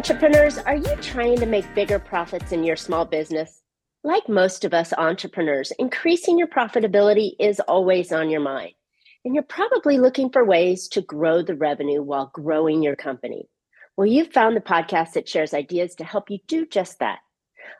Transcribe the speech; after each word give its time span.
Entrepreneurs, 0.00 0.56
are 0.56 0.76
you 0.76 0.96
trying 1.02 1.36
to 1.36 1.44
make 1.44 1.74
bigger 1.74 1.98
profits 1.98 2.52
in 2.52 2.64
your 2.64 2.74
small 2.74 3.04
business? 3.04 3.60
Like 4.02 4.30
most 4.30 4.64
of 4.64 4.72
us 4.72 4.94
entrepreneurs, 4.94 5.74
increasing 5.78 6.38
your 6.38 6.48
profitability 6.48 7.32
is 7.38 7.60
always 7.60 8.10
on 8.10 8.30
your 8.30 8.40
mind. 8.40 8.72
And 9.26 9.34
you're 9.34 9.44
probably 9.44 9.98
looking 9.98 10.30
for 10.30 10.42
ways 10.42 10.88
to 10.88 11.02
grow 11.02 11.42
the 11.42 11.54
revenue 11.54 12.02
while 12.02 12.30
growing 12.32 12.82
your 12.82 12.96
company. 12.96 13.50
Well, 13.94 14.06
you've 14.06 14.32
found 14.32 14.56
the 14.56 14.62
podcast 14.62 15.12
that 15.12 15.28
shares 15.28 15.52
ideas 15.52 15.94
to 15.96 16.04
help 16.04 16.30
you 16.30 16.38
do 16.46 16.64
just 16.64 16.98
that. 17.00 17.18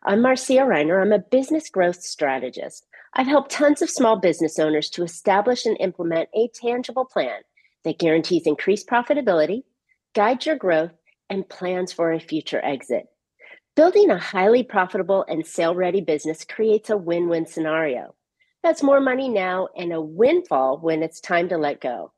I'm 0.04 0.20
Marcia 0.20 0.58
Riner. 0.58 1.00
I'm 1.00 1.12
a 1.12 1.20
business 1.20 1.70
growth 1.70 2.02
strategist. 2.02 2.86
I've 3.14 3.28
helped 3.28 3.50
tons 3.50 3.80
of 3.80 3.88
small 3.88 4.20
business 4.20 4.58
owners 4.58 4.90
to 4.90 5.04
establish 5.04 5.64
and 5.64 5.78
implement 5.80 6.28
a 6.34 6.50
tangible 6.52 7.06
plan 7.06 7.40
that 7.84 7.98
guarantees 7.98 8.46
increased 8.46 8.86
profitability, 8.90 9.62
guides 10.14 10.44
your 10.44 10.56
growth, 10.56 10.92
and 11.30 11.48
plans 11.48 11.92
for 11.92 12.12
a 12.12 12.20
future 12.20 12.62
exit. 12.62 13.06
Building 13.76 14.10
a 14.10 14.18
highly 14.18 14.62
profitable 14.62 15.24
and 15.28 15.46
sale 15.46 15.74
ready 15.74 16.00
business 16.00 16.44
creates 16.44 16.90
a 16.90 16.96
win 16.96 17.28
win 17.28 17.46
scenario. 17.46 18.14
That's 18.62 18.82
more 18.82 19.00
money 19.00 19.28
now 19.28 19.68
and 19.76 19.92
a 19.92 20.02
windfall 20.02 20.78
when 20.82 21.02
it's 21.02 21.20
time 21.20 21.48
to 21.48 21.56
let 21.56 21.80
go. 21.80 22.12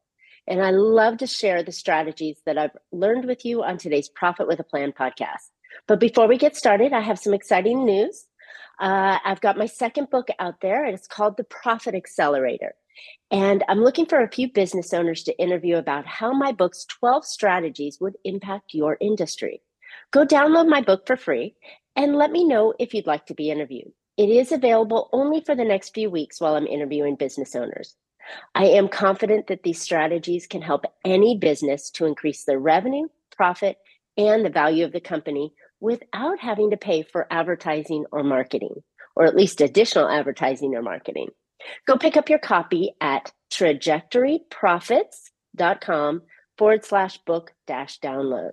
And 0.49 0.61
I 0.61 0.71
love 0.71 1.19
to 1.19 1.27
share 1.27 1.63
the 1.63 1.71
strategies 1.71 2.41
that 2.47 2.59
I've 2.59 2.77
learned 2.91 3.27
with 3.27 3.45
you 3.45 3.63
on 3.63 3.79
today's 3.79 4.09
Profit 4.09 4.49
with 4.49 4.59
a 4.59 4.65
Plan 4.65 4.93
podcast. 4.93 5.51
But 5.87 6.01
before 6.01 6.27
we 6.27 6.37
get 6.37 6.57
started, 6.57 6.93
I 6.93 7.01
have 7.01 7.19
some 7.19 7.35
exciting 7.35 7.85
news. 7.85 8.25
Uh, 8.81 9.19
I've 9.25 9.41
got 9.41 9.57
my 9.57 9.67
second 9.67 10.11
book 10.11 10.29
out 10.41 10.61
there, 10.61 10.85
and 10.85 10.95
it's 10.95 11.07
called 11.07 11.37
The 11.37 11.45
Profit 11.45 11.95
Accelerator. 11.95 12.75
And 13.31 13.65
I'm 13.69 13.83
looking 13.83 14.07
for 14.07 14.21
a 14.21 14.31
few 14.31 14.53
business 14.53 14.93
owners 14.93 15.23
to 15.25 15.39
interview 15.39 15.77
about 15.77 16.07
how 16.07 16.33
my 16.33 16.53
book's 16.53 16.85
12 16.85 17.25
strategies 17.25 17.99
would 18.01 18.17
impact 18.25 18.75
your 18.75 18.97
industry. 19.01 19.63
Go 20.11 20.27
download 20.27 20.69
my 20.69 20.83
book 20.83 21.07
for 21.07 21.17
free 21.17 21.55
and 21.97 22.17
let 22.17 22.31
me 22.31 22.45
know 22.45 22.75
if 22.79 22.95
you'd 22.95 23.07
like 23.07 23.27
to 23.27 23.35
be 23.35 23.51
interviewed. 23.51 23.93
It 24.17 24.29
is 24.29 24.53
available 24.53 25.09
only 25.13 25.41
for 25.41 25.55
the 25.55 25.65
next 25.65 25.95
few 25.95 26.11
weeks 26.11 26.41
while 26.41 26.55
I'm 26.55 26.67
interviewing 26.67 27.17
business 27.17 27.57
owners. 27.57 27.97
I 28.55 28.67
am 28.67 28.89
confident 28.89 29.47
that 29.47 29.63
these 29.63 29.81
strategies 29.81 30.47
can 30.47 30.63
help 30.63 30.85
any 31.05 31.37
business 31.37 31.91
to 31.93 32.07
increase 32.07 32.45
their 32.45 32.59
revenue, 32.59 33.09
profit, 33.37 33.79
and 34.17 34.45
the 34.45 34.51
value 34.51 34.85
of 34.85 34.93
the 34.93 35.01
company 35.01 35.53
without 35.81 36.39
having 36.39 36.71
to 36.71 36.77
pay 36.77 37.03
for 37.03 37.27
advertising 37.31 38.05
or 38.13 38.23
marketing, 38.23 38.83
or 39.17 39.25
at 39.25 39.35
least 39.35 39.61
additional 39.61 40.09
advertising 40.09 40.75
or 40.75 40.83
marketing. 40.83 41.29
Go 41.87 41.97
pick 41.97 42.17
up 42.17 42.29
your 42.29 42.39
copy 42.39 42.95
at 43.01 43.33
trajectoryprofits.com 43.53 46.23
forward 46.59 46.85
slash 46.85 47.19
book 47.19 47.53
dash 47.67 48.01
download. 48.01 48.51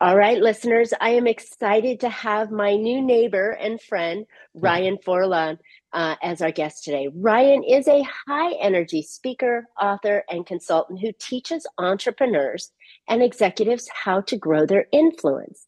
All 0.00 0.16
right, 0.16 0.40
listeners, 0.40 0.94
I 1.00 1.10
am 1.10 1.26
excited 1.26 2.00
to 2.00 2.08
have 2.08 2.50
my 2.50 2.76
new 2.76 3.02
neighbor 3.02 3.50
and 3.50 3.78
friend, 3.80 4.24
Ryan 4.54 4.96
Foland, 5.06 5.58
uh, 5.92 6.16
as 6.22 6.40
our 6.40 6.50
guest 6.50 6.84
today. 6.84 7.10
Ryan 7.14 7.62
is 7.64 7.86
a 7.86 8.06
high 8.26 8.54
energy 8.54 9.02
speaker, 9.02 9.66
author, 9.80 10.24
and 10.30 10.46
consultant 10.46 11.00
who 11.00 11.12
teaches 11.18 11.66
entrepreneurs 11.78 12.72
and 13.08 13.22
executives 13.22 13.88
how 13.92 14.22
to 14.22 14.38
grow 14.38 14.64
their 14.64 14.86
influence. 14.92 15.66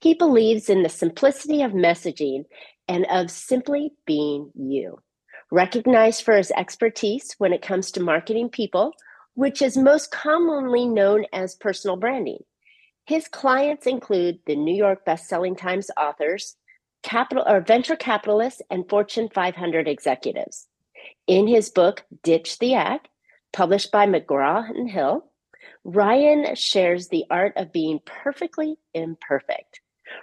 He 0.00 0.14
believes 0.14 0.70
in 0.70 0.82
the 0.82 0.88
simplicity 0.88 1.62
of 1.62 1.72
messaging 1.72 2.44
and 2.88 3.06
of 3.10 3.30
simply 3.30 3.92
being 4.06 4.50
you. 4.54 4.98
Recognized 5.50 6.22
for 6.22 6.36
his 6.36 6.50
expertise 6.50 7.34
when 7.38 7.52
it 7.52 7.62
comes 7.62 7.92
to 7.92 8.02
marketing 8.02 8.48
people, 8.48 8.92
which 9.34 9.62
is 9.62 9.76
most 9.76 10.10
commonly 10.10 10.86
known 10.86 11.24
as 11.32 11.54
personal 11.54 11.96
branding. 11.96 12.42
His 13.04 13.28
clients 13.28 13.86
include 13.86 14.40
the 14.46 14.56
New 14.56 14.74
York 14.74 15.04
best-selling 15.04 15.54
Times 15.54 15.90
authors, 15.96 16.56
capital 17.04 17.44
or 17.46 17.60
venture 17.60 17.94
capitalists, 17.94 18.60
and 18.70 18.88
Fortune 18.88 19.28
500 19.32 19.86
executives. 19.86 20.66
In 21.28 21.46
his 21.46 21.70
book 21.70 22.04
Ditch 22.24 22.58
the 22.58 22.74
Act, 22.74 23.08
published 23.52 23.92
by 23.92 24.06
McGraw 24.06 24.68
and 24.68 24.90
Hill, 24.90 25.30
Ryan 25.84 26.56
shares 26.56 27.08
the 27.08 27.24
art 27.30 27.52
of 27.56 27.72
being 27.72 28.00
perfectly 28.04 28.76
imperfect. 28.92 29.80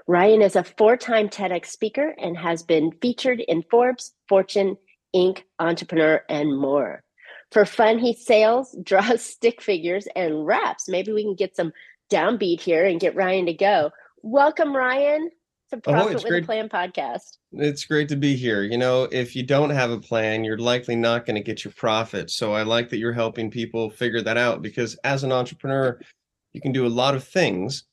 Ryan 0.08 0.42
is 0.42 0.58
a 0.58 0.64
four-time 0.64 1.30
TEDx 1.30 1.68
speaker 1.68 2.14
and 2.18 2.38
has 2.38 2.64
been 2.64 2.92
featured 3.02 3.40
in 3.40 3.64
Forbes, 3.64 4.14
Fortune, 4.28 4.78
Inc., 5.16 5.44
Entrepreneur, 5.60 6.24
and 6.30 6.58
more. 6.58 7.04
For 7.52 7.66
fun, 7.66 8.00
he 8.00 8.14
sails, 8.14 8.76
draws 8.84 9.24
stick 9.24 9.62
figures, 9.62 10.08
and 10.16 10.46
raps. 10.46 10.90
Maybe 10.90 11.12
we 11.12 11.24
can 11.24 11.36
get 11.36 11.56
some 11.56 11.72
downbeat 12.12 12.62
here 12.62 12.86
and 12.86 13.00
get 13.00 13.16
Ryan 13.16 13.46
to 13.46 13.54
go. 13.54 13.92
Welcome, 14.22 14.76
Ryan, 14.76 15.30
to 15.70 15.78
oh, 15.78 15.80
Profit 15.80 16.12
oh, 16.12 16.14
with 16.16 16.26
great. 16.26 16.44
a 16.44 16.46
Plan 16.46 16.70
podcast. 16.70 17.38
It's 17.52 17.86
great 17.86 18.10
to 18.10 18.16
be 18.16 18.36
here. 18.36 18.64
You 18.64 18.78
know, 18.78 19.08
if 19.12 19.36
you 19.36 19.44
don't 19.44 19.70
have 19.70 19.92
a 19.92 20.00
plan, 20.00 20.44
you're 20.44 20.58
likely 20.58 20.96
not 20.96 21.26
going 21.26 21.36
to 21.36 21.42
get 21.42 21.64
your 21.64 21.74
profit. 21.74 22.30
So 22.32 22.54
I 22.54 22.64
like 22.64 22.90
that 22.90 22.98
you're 22.98 23.14
helping 23.14 23.52
people 23.52 23.90
figure 23.90 24.22
that 24.22 24.38
out 24.38 24.62
because 24.62 24.98
as 25.04 25.24
an 25.24 25.32
entrepreneur, 25.32 26.00
you 26.54 26.62
can 26.62 26.72
do 26.72 26.86
a 26.86 26.88
lot 26.88 27.16
of 27.16 27.24
things. 27.24 27.84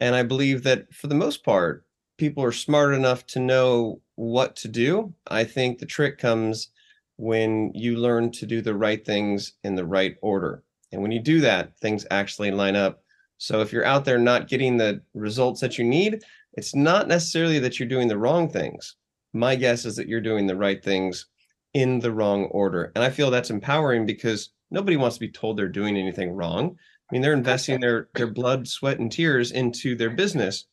And 0.00 0.14
I 0.14 0.22
believe 0.22 0.62
that 0.64 0.92
for 0.92 1.06
the 1.08 1.14
most 1.14 1.44
part, 1.44 1.84
people 2.18 2.44
are 2.44 2.52
smart 2.52 2.94
enough 2.94 3.26
to 3.26 3.40
know 3.40 4.00
what 4.18 4.56
to 4.56 4.68
do. 4.68 5.14
I 5.26 5.44
think 5.44 5.78
the 5.78 5.86
trick 5.86 6.18
comes 6.18 6.68
when 7.16 7.72
you 7.74 7.96
learn 7.96 8.30
to 8.32 8.46
do 8.46 8.60
the 8.60 8.74
right 8.74 9.04
things 9.04 9.54
in 9.64 9.74
the 9.74 9.86
right 9.86 10.16
order. 10.22 10.62
And 10.92 11.02
when 11.02 11.12
you 11.12 11.20
do 11.20 11.40
that, 11.40 11.78
things 11.78 12.06
actually 12.10 12.50
line 12.50 12.76
up 12.76 13.02
so 13.38 13.60
if 13.60 13.72
you're 13.72 13.84
out 13.84 14.04
there 14.04 14.18
not 14.18 14.48
getting 14.48 14.76
the 14.76 15.00
results 15.14 15.60
that 15.60 15.78
you 15.78 15.84
need, 15.84 16.22
it's 16.54 16.74
not 16.74 17.06
necessarily 17.06 17.60
that 17.60 17.78
you're 17.78 17.88
doing 17.88 18.08
the 18.08 18.18
wrong 18.18 18.50
things. 18.50 18.96
My 19.32 19.54
guess 19.54 19.84
is 19.84 19.94
that 19.96 20.08
you're 20.08 20.20
doing 20.20 20.46
the 20.46 20.56
right 20.56 20.82
things 20.82 21.26
in 21.72 22.00
the 22.00 22.10
wrong 22.10 22.44
order. 22.46 22.90
And 22.96 23.04
I 23.04 23.10
feel 23.10 23.30
that's 23.30 23.50
empowering 23.50 24.06
because 24.06 24.50
nobody 24.70 24.96
wants 24.96 25.16
to 25.16 25.20
be 25.20 25.30
told 25.30 25.56
they're 25.56 25.68
doing 25.68 25.96
anything 25.96 26.32
wrong. 26.32 26.76
I 27.10 27.14
mean, 27.14 27.22
they're 27.22 27.32
investing 27.32 27.80
their 27.80 28.08
their 28.14 28.26
blood, 28.26 28.66
sweat, 28.66 28.98
and 28.98 29.10
tears 29.10 29.52
into 29.52 29.94
their 29.94 30.10
business. 30.10 30.66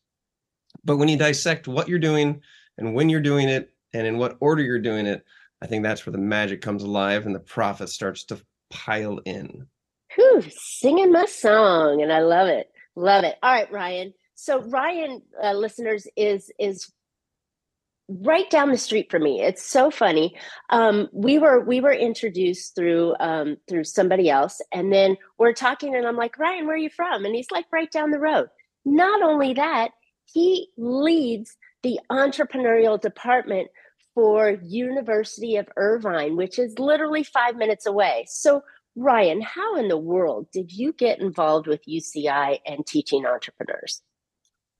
But 0.83 0.97
when 0.97 1.07
you 1.07 1.17
dissect 1.17 1.67
what 1.67 1.87
you're 1.87 1.99
doing 1.99 2.41
and 2.77 2.93
when 2.93 3.09
you're 3.09 3.21
doing 3.21 3.49
it 3.49 3.71
and 3.93 4.05
in 4.05 4.17
what 4.17 4.37
order 4.39 4.61
you're 4.61 4.79
doing 4.79 5.05
it, 5.05 5.23
I 5.61 5.67
think 5.67 5.83
that's 5.83 6.05
where 6.05 6.11
the 6.11 6.17
magic 6.17 6.61
comes 6.61 6.83
alive 6.83 7.25
and 7.25 7.35
the 7.35 7.39
profit 7.39 7.89
starts 7.89 8.25
to 8.25 8.41
pile 8.69 9.19
in 9.25 9.67
whew, 10.15 10.43
singing 10.49 11.11
my 11.11 11.25
song, 11.25 12.01
and 12.01 12.11
I 12.11 12.19
love 12.19 12.47
it, 12.47 12.71
love 12.95 13.23
it. 13.23 13.35
All 13.43 13.51
right, 13.51 13.71
Ryan. 13.71 14.13
So 14.35 14.61
Ryan, 14.61 15.21
uh, 15.41 15.53
listeners, 15.53 16.07
is 16.15 16.51
is 16.59 16.91
right 18.07 18.49
down 18.49 18.69
the 18.69 18.77
street 18.77 19.09
from 19.09 19.23
me. 19.23 19.41
It's 19.41 19.63
so 19.63 19.89
funny. 19.89 20.35
Um, 20.69 21.09
we 21.13 21.39
were 21.39 21.61
we 21.61 21.81
were 21.81 21.93
introduced 21.93 22.75
through 22.75 23.15
um, 23.19 23.57
through 23.67 23.85
somebody 23.85 24.29
else, 24.29 24.61
and 24.71 24.91
then 24.91 25.17
we're 25.37 25.53
talking, 25.53 25.95
and 25.95 26.07
I'm 26.07 26.17
like, 26.17 26.37
Ryan, 26.37 26.65
where 26.65 26.75
are 26.75 26.79
you 26.79 26.89
from? 26.89 27.25
And 27.25 27.35
he's 27.35 27.51
like, 27.51 27.65
right 27.71 27.91
down 27.91 28.11
the 28.11 28.19
road. 28.19 28.47
Not 28.85 29.21
only 29.21 29.53
that, 29.53 29.91
he 30.25 30.69
leads 30.77 31.57
the 31.85 31.99
entrepreneurial 32.11 32.99
department 32.99 33.67
for 34.15 34.57
University 34.63 35.55
of 35.57 35.67
Irvine, 35.77 36.35
which 36.35 36.57
is 36.57 36.79
literally 36.79 37.21
five 37.21 37.55
minutes 37.57 37.85
away. 37.85 38.25
So 38.27 38.63
Ryan, 38.95 39.39
how 39.41 39.75
in 39.75 39.87
the 39.87 39.97
world 39.97 40.47
did 40.51 40.71
you 40.71 40.93
get 40.93 41.19
involved 41.19 41.67
with 41.67 41.85
UCI 41.87 42.57
and 42.65 42.87
teaching 42.87 43.27
entrepreneurs? 43.27 44.01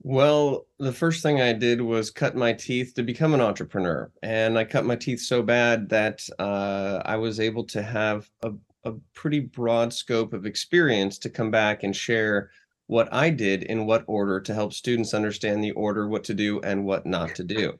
Well, 0.01 0.65
the 0.79 0.91
first 0.91 1.21
thing 1.21 1.41
I 1.41 1.53
did 1.53 1.79
was 1.79 2.09
cut 2.09 2.35
my 2.35 2.53
teeth 2.53 2.95
to 2.95 3.03
become 3.03 3.35
an 3.35 3.41
entrepreneur. 3.41 4.11
And 4.23 4.57
I 4.57 4.63
cut 4.63 4.85
my 4.85 4.95
teeth 4.95 5.19
so 5.19 5.43
bad 5.43 5.89
that 5.89 6.27
uh, 6.39 7.03
I 7.05 7.17
was 7.17 7.39
able 7.39 7.65
to 7.65 7.83
have 7.83 8.27
a, 8.41 8.51
a 8.83 8.93
pretty 9.13 9.41
broad 9.41 9.93
scope 9.93 10.33
of 10.33 10.47
experience 10.47 11.19
to 11.19 11.29
come 11.29 11.51
back 11.51 11.83
and 11.83 11.95
share 11.95 12.49
what 12.87 13.11
I 13.13 13.29
did 13.29 13.63
in 13.63 13.85
what 13.85 14.03
order 14.07 14.39
to 14.41 14.53
help 14.53 14.73
students 14.73 15.13
understand 15.13 15.63
the 15.63 15.71
order, 15.71 16.07
what 16.07 16.23
to 16.25 16.33
do 16.33 16.59
and 16.61 16.85
what 16.85 17.05
not 17.05 17.35
to 17.35 17.43
do. 17.43 17.79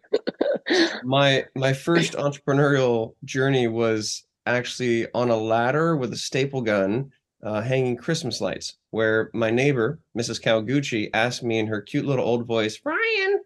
my 1.04 1.46
my 1.56 1.74
first 1.74 2.13
entrepreneurial 2.13 3.16
journey 3.24 3.68
was 3.68 4.24
actually 4.46 5.07
on 5.13 5.30
a 5.30 5.38
ladder 5.38 5.96
with 5.96 6.13
a 6.13 6.18
staple 6.18 6.62
gun 6.62 7.12
uh, 7.44 7.62
hanging 7.62 7.96
Christmas 7.96 8.42
lights, 8.42 8.78
where 8.90 9.30
my 9.34 9.52
neighbor, 9.52 10.00
Mrs. 10.18 10.42
Kawaguchi, 10.42 11.10
asked 11.13 11.44
me 11.44 11.60
in 11.60 11.68
her 11.68 11.81
cute 11.81 12.06
little 12.06 12.25
old 12.25 12.48
voice, 12.48 12.80
Ryan, 12.84 13.42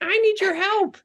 I 0.00 0.18
need 0.18 0.40
your 0.40 0.54
help. 0.54 0.98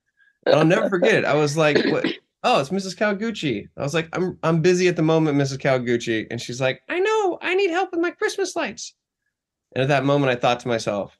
And 0.45 0.55
I'll 0.55 0.65
never 0.65 0.89
forget 0.89 1.15
it. 1.15 1.25
I 1.25 1.35
was 1.35 1.55
like, 1.55 1.83
what? 1.85 2.05
Oh, 2.43 2.59
it's 2.59 2.69
Mrs. 2.69 2.95
Kawaguchi. 2.95 3.67
I 3.75 3.81
was 3.81 3.95
like, 3.95 4.07
I'm 4.13 4.37
I'm 4.43 4.61
busy 4.61 4.87
at 4.87 4.95
the 4.95 5.01
moment, 5.01 5.37
Mrs. 5.37 5.57
Kawaguchi. 5.57 6.27
And 6.29 6.39
she's 6.39 6.61
like, 6.61 6.81
I 6.87 6.99
know, 6.99 7.39
I 7.41 7.55
need 7.55 7.71
help 7.71 7.91
with 7.91 8.01
my 8.01 8.11
Christmas 8.11 8.55
lights. 8.55 8.93
And 9.75 9.81
at 9.83 9.89
that 9.89 10.05
moment, 10.05 10.31
I 10.31 10.35
thought 10.35 10.61
to 10.61 10.67
myself, 10.69 11.17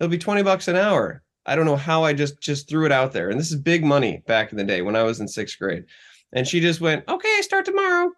it'll 0.00 0.10
be 0.10 0.18
20 0.18 0.42
bucks 0.42 0.68
an 0.68 0.76
hour. 0.76 1.22
I 1.46 1.56
don't 1.56 1.66
know 1.66 1.76
how 1.76 2.04
I 2.04 2.12
just 2.12 2.40
just 2.40 2.68
threw 2.68 2.86
it 2.86 2.92
out 2.92 3.12
there. 3.12 3.30
And 3.30 3.38
this 3.40 3.50
is 3.50 3.56
big 3.56 3.84
money 3.84 4.22
back 4.26 4.52
in 4.52 4.58
the 4.58 4.64
day 4.64 4.82
when 4.82 4.96
I 4.96 5.04
was 5.04 5.20
in 5.20 5.28
sixth 5.28 5.58
grade. 5.58 5.84
And 6.32 6.46
she 6.48 6.60
just 6.60 6.80
went, 6.80 7.04
okay, 7.08 7.34
I 7.38 7.40
start 7.42 7.64
tomorrow. 7.64 8.12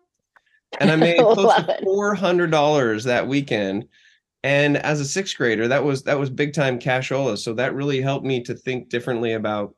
And 0.81 0.91
I 0.91 0.97
made 0.97 1.29
close 1.29 1.55
to 1.57 1.67
$400 1.85 3.05
that 3.05 3.29
weekend 3.29 3.89
And 4.45 4.79
as 4.79 5.01
a 5.01 5.07
sixth 5.07 5.37
grader, 5.37 5.69
that 5.69 5.85
was 5.85 6.05
that 6.05 6.19
was 6.19 6.31
big 6.31 6.55
time 6.55 6.79
cashola. 6.79 7.39
So 7.39 7.55
that 7.55 7.75
really 7.75 8.01
helped 8.03 8.27
me 8.27 8.43
to 8.45 8.55
think 8.55 8.89
differently 8.91 9.35
about 9.35 9.75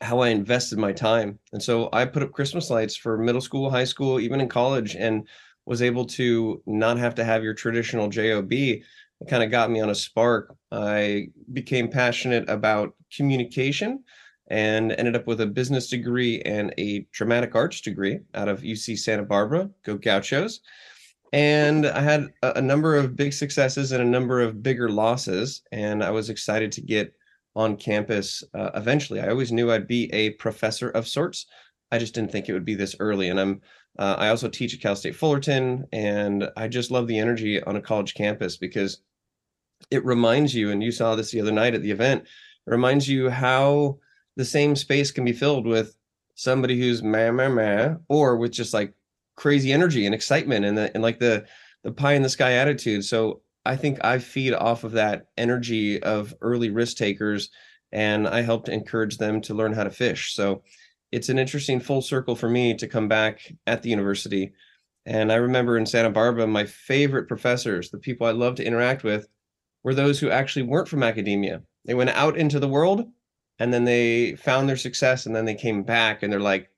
how 0.00 0.20
I 0.20 0.28
invested 0.30 0.78
my 0.78 0.92
time. 0.92 1.38
And 1.52 1.62
so 1.62 1.88
I 1.92 2.06
put 2.06 2.22
up 2.22 2.32
Christmas 2.32 2.70
lights 2.70 2.96
for 2.96 3.18
middle 3.18 3.40
school, 3.40 3.70
high 3.70 3.84
school, 3.84 4.20
even 4.20 4.40
in 4.40 4.48
college, 4.48 4.96
and 4.96 5.28
was 5.70 5.82
able 5.82 6.04
to 6.04 6.60
not 6.66 6.98
have 6.98 7.14
to 7.14 7.24
have 7.24 7.44
your 7.44 7.54
traditional 7.54 8.08
job. 8.08 8.52
It 8.52 8.82
kind 9.28 9.44
of 9.44 9.52
got 9.52 9.70
me 9.70 9.80
on 9.80 9.90
a 9.90 9.94
spark. 9.94 10.56
I 10.72 11.28
became 11.52 11.88
passionate 11.88 12.50
about 12.50 12.94
communication 13.16 14.02
and 14.50 14.90
ended 14.90 15.14
up 15.14 15.28
with 15.28 15.40
a 15.42 15.46
business 15.46 15.88
degree 15.88 16.42
and 16.42 16.74
a 16.76 17.06
dramatic 17.12 17.54
arts 17.54 17.80
degree 17.82 18.18
out 18.34 18.48
of 18.48 18.62
UC 18.62 18.98
Santa 18.98 19.22
Barbara. 19.22 19.70
Go 19.84 19.96
Gauchos! 19.96 20.58
And 21.32 21.86
I 21.86 22.00
had 22.00 22.32
a, 22.42 22.54
a 22.54 22.60
number 22.60 22.96
of 22.96 23.14
big 23.14 23.32
successes 23.32 23.92
and 23.92 24.02
a 24.02 24.16
number 24.16 24.40
of 24.40 24.64
bigger 24.64 24.88
losses. 24.88 25.62
And 25.70 26.02
I 26.02 26.10
was 26.10 26.30
excited 26.30 26.72
to 26.72 26.80
get 26.80 27.14
on 27.54 27.76
campus 27.76 28.42
uh, 28.54 28.70
eventually. 28.74 29.20
I 29.20 29.28
always 29.28 29.52
knew 29.52 29.70
I'd 29.70 29.86
be 29.86 30.12
a 30.12 30.30
professor 30.30 30.90
of 30.90 31.06
sorts. 31.06 31.46
I 31.92 31.98
just 31.98 32.14
didn't 32.14 32.32
think 32.32 32.48
it 32.48 32.54
would 32.54 32.64
be 32.64 32.74
this 32.74 32.96
early. 32.98 33.28
And 33.28 33.38
I'm 33.38 33.60
uh, 34.00 34.16
I 34.18 34.28
also 34.30 34.48
teach 34.48 34.74
at 34.74 34.80
Cal 34.80 34.96
State 34.96 35.14
Fullerton, 35.14 35.86
and 35.92 36.48
I 36.56 36.68
just 36.68 36.90
love 36.90 37.06
the 37.06 37.18
energy 37.18 37.62
on 37.62 37.76
a 37.76 37.82
college 37.82 38.14
campus 38.14 38.56
because 38.56 39.02
it 39.90 40.04
reminds 40.06 40.54
you, 40.54 40.70
and 40.70 40.82
you 40.82 40.90
saw 40.90 41.14
this 41.14 41.30
the 41.30 41.40
other 41.40 41.52
night 41.52 41.74
at 41.74 41.82
the 41.82 41.90
event, 41.90 42.22
it 42.22 42.70
reminds 42.70 43.06
you 43.06 43.28
how 43.28 43.98
the 44.36 44.44
same 44.44 44.74
space 44.74 45.10
can 45.10 45.24
be 45.24 45.34
filled 45.34 45.66
with 45.66 45.96
somebody 46.34 46.80
who's 46.80 47.02
meh 47.02 47.30
meh 47.30 47.48
meh, 47.48 47.94
or 48.08 48.38
with 48.38 48.52
just 48.52 48.72
like 48.72 48.94
crazy 49.36 49.70
energy 49.70 50.06
and 50.06 50.14
excitement 50.14 50.64
and 50.64 50.78
the 50.78 50.90
and 50.94 51.02
like 51.02 51.18
the 51.18 51.44
the 51.84 51.92
pie 51.92 52.14
in 52.14 52.22
the 52.22 52.28
sky 52.28 52.52
attitude. 52.52 53.04
So 53.04 53.42
I 53.66 53.76
think 53.76 54.02
I 54.02 54.18
feed 54.18 54.54
off 54.54 54.82
of 54.82 54.92
that 54.92 55.26
energy 55.36 56.02
of 56.02 56.34
early 56.40 56.70
risk 56.70 56.96
takers, 56.96 57.50
and 57.92 58.26
I 58.26 58.40
help 58.40 58.64
to 58.64 58.72
encourage 58.72 59.18
them 59.18 59.42
to 59.42 59.54
learn 59.54 59.74
how 59.74 59.84
to 59.84 59.90
fish. 59.90 60.34
So 60.34 60.62
it's 61.12 61.28
an 61.28 61.38
interesting 61.38 61.80
full 61.80 62.02
circle 62.02 62.36
for 62.36 62.48
me 62.48 62.74
to 62.74 62.86
come 62.86 63.08
back 63.08 63.52
at 63.66 63.82
the 63.82 63.90
university. 63.90 64.52
And 65.06 65.32
I 65.32 65.36
remember 65.36 65.76
in 65.76 65.86
Santa 65.86 66.10
Barbara, 66.10 66.46
my 66.46 66.64
favorite 66.64 67.26
professors, 67.28 67.90
the 67.90 67.98
people 67.98 68.26
I 68.26 68.32
love 68.32 68.54
to 68.56 68.64
interact 68.64 69.02
with, 69.02 69.28
were 69.82 69.94
those 69.94 70.20
who 70.20 70.30
actually 70.30 70.62
weren't 70.62 70.88
from 70.88 71.02
academia. 71.02 71.62
They 71.84 71.94
went 71.94 72.10
out 72.10 72.36
into 72.36 72.60
the 72.60 72.68
world 72.68 73.08
and 73.58 73.72
then 73.72 73.84
they 73.84 74.36
found 74.36 74.68
their 74.68 74.76
success 74.76 75.26
and 75.26 75.34
then 75.34 75.46
they 75.46 75.54
came 75.54 75.82
back 75.82 76.22
and 76.22 76.32
they're 76.32 76.40
like, 76.40 76.70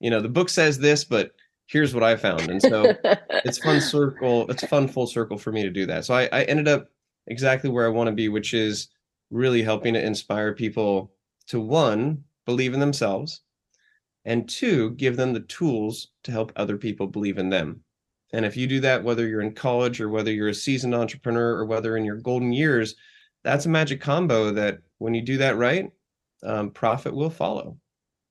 you 0.00 0.10
know, 0.10 0.20
the 0.20 0.28
book 0.28 0.48
says 0.48 0.78
this, 0.78 1.04
but 1.04 1.32
here's 1.66 1.94
what 1.94 2.02
I 2.02 2.16
found. 2.16 2.48
And 2.48 2.60
so 2.62 2.94
it's 3.04 3.58
fun 3.58 3.80
circle. 3.80 4.50
It's 4.50 4.66
fun 4.66 4.88
full 4.88 5.06
circle 5.06 5.38
for 5.38 5.52
me 5.52 5.62
to 5.62 5.70
do 5.70 5.86
that. 5.86 6.04
So 6.04 6.14
I, 6.14 6.28
I 6.32 6.42
ended 6.44 6.68
up 6.68 6.88
exactly 7.26 7.70
where 7.70 7.86
I 7.86 7.90
want 7.90 8.08
to 8.08 8.14
be, 8.14 8.28
which 8.28 8.54
is 8.54 8.88
really 9.30 9.62
helping 9.62 9.94
to 9.94 10.04
inspire 10.04 10.54
people 10.54 11.12
to 11.48 11.60
one, 11.60 12.24
believe 12.46 12.74
in 12.74 12.80
themselves, 12.80 13.42
and 14.28 14.46
two, 14.46 14.90
give 14.90 15.16
them 15.16 15.32
the 15.32 15.40
tools 15.40 16.08
to 16.22 16.30
help 16.30 16.52
other 16.54 16.76
people 16.76 17.06
believe 17.06 17.38
in 17.38 17.48
them. 17.48 17.80
And 18.34 18.44
if 18.44 18.58
you 18.58 18.66
do 18.66 18.78
that, 18.80 19.02
whether 19.02 19.26
you're 19.26 19.40
in 19.40 19.54
college 19.54 20.02
or 20.02 20.10
whether 20.10 20.30
you're 20.30 20.48
a 20.48 20.54
seasoned 20.54 20.94
entrepreneur 20.94 21.56
or 21.56 21.64
whether 21.64 21.96
in 21.96 22.04
your 22.04 22.16
golden 22.16 22.52
years, 22.52 22.94
that's 23.42 23.64
a 23.64 23.70
magic 23.70 24.02
combo 24.02 24.50
that 24.50 24.80
when 24.98 25.14
you 25.14 25.22
do 25.22 25.38
that 25.38 25.56
right, 25.56 25.90
um, 26.42 26.70
profit 26.70 27.14
will 27.14 27.30
follow. 27.30 27.78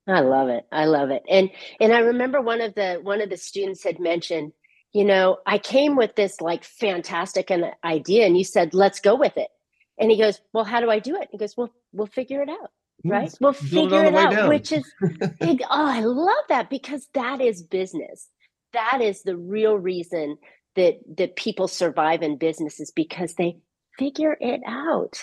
I 0.06 0.20
love 0.20 0.50
it. 0.50 0.68
I 0.72 0.86
love 0.86 1.10
it. 1.10 1.24
And 1.28 1.50
and 1.82 1.92
I 1.92 2.00
remember 2.00 2.42
one 2.42 2.62
of 2.62 2.76
the 2.76 3.00
one 3.02 3.20
of 3.20 3.32
the 3.32 3.36
students 3.36 3.84
had 3.84 4.00
mentioned, 4.00 4.54
you 4.94 5.04
know, 5.04 5.40
I 5.48 5.58
came 5.58 5.96
with 5.96 6.16
this 6.16 6.40
like 6.42 6.64
fantastic 6.64 7.50
an 7.50 7.72
idea, 7.84 8.28
and 8.28 8.38
you 8.38 8.44
said, 8.44 8.76
let's 8.76 9.00
go 9.00 9.16
with 9.16 9.36
it. 9.36 9.50
And 9.98 10.12
he 10.12 10.18
goes, 10.18 10.40
well, 10.54 10.64
how 10.64 10.80
do 10.80 10.92
I 10.92 11.00
do 11.00 11.20
it? 11.20 11.30
He 11.32 11.40
goes, 11.40 11.58
well, 11.58 11.74
we'll 11.92 12.06
figure 12.06 12.44
it 12.44 12.50
out. 12.50 12.70
Right. 13.10 13.34
We'll 13.40 13.54
figure 13.54 14.04
it, 14.04 14.14
it 14.14 14.16
out, 14.16 14.32
down. 14.32 14.50
which 14.50 14.72
is 14.72 14.86
big. 15.40 15.62
Oh, 15.64 15.86
I 15.86 16.02
love 16.02 16.44
that 16.50 16.70
because 16.70 17.08
that 17.14 17.42
is 17.42 17.64
business. 17.64 18.28
That 18.74 19.02
is 19.02 19.24
the 19.24 19.38
real 19.38 19.76
reason 19.76 20.38
that 20.76 21.00
that 21.18 21.36
people 21.36 21.68
survive 21.68 22.22
in 22.22 22.38
businesses 22.38 22.92
because 22.92 23.34
they 23.36 23.58
figure 23.98 24.38
it 24.40 24.62
out. 24.68 25.22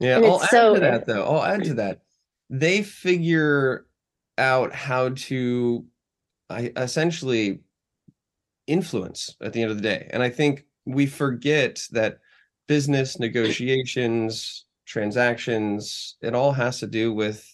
Yeah, 0.00 0.18
I'll 0.18 0.42
add 0.42 0.50
so, 0.50 0.74
to 0.74 0.80
that 0.80 1.06
though. 1.06 1.24
I'll 1.24 1.44
add 1.44 1.64
to 1.64 1.74
that. 1.74 2.02
They 2.50 2.82
figure 2.82 3.86
out 4.36 4.72
how 4.72 5.10
to 5.10 5.84
I 6.50 6.72
essentially 6.76 7.60
influence 8.66 9.34
at 9.42 9.52
the 9.52 9.62
end 9.62 9.70
of 9.70 9.76
the 9.76 9.82
day. 9.82 10.08
And 10.12 10.22
I 10.22 10.30
think 10.30 10.64
we 10.84 11.06
forget 11.06 11.82
that 11.92 12.18
business 12.66 13.18
negotiations, 13.18 14.64
transactions, 14.88 16.16
it 16.22 16.34
all 16.34 16.52
has 16.52 16.80
to 16.80 16.86
do 16.86 17.12
with 17.12 17.46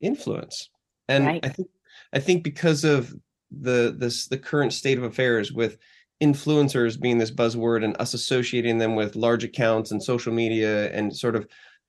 influence. 0.00 0.70
And 1.08 1.26
right. 1.26 1.44
I 1.44 1.48
think 1.48 1.68
I 2.12 2.20
think 2.20 2.44
because 2.44 2.84
of 2.84 3.12
the 3.50 3.94
this 3.96 4.28
the 4.28 4.38
current 4.38 4.72
state 4.72 4.98
of 4.98 5.04
affairs 5.04 5.52
with 5.52 5.78
influencers 6.22 7.00
being 7.00 7.18
this 7.18 7.30
buzzword 7.30 7.84
and 7.84 7.96
us 8.00 8.14
associating 8.14 8.78
them 8.78 8.94
with 8.94 9.16
large 9.16 9.44
accounts 9.44 9.90
and 9.90 10.02
social 10.02 10.32
media 10.32 10.90
and 10.92 11.14
sort 11.16 11.36
of 11.36 11.46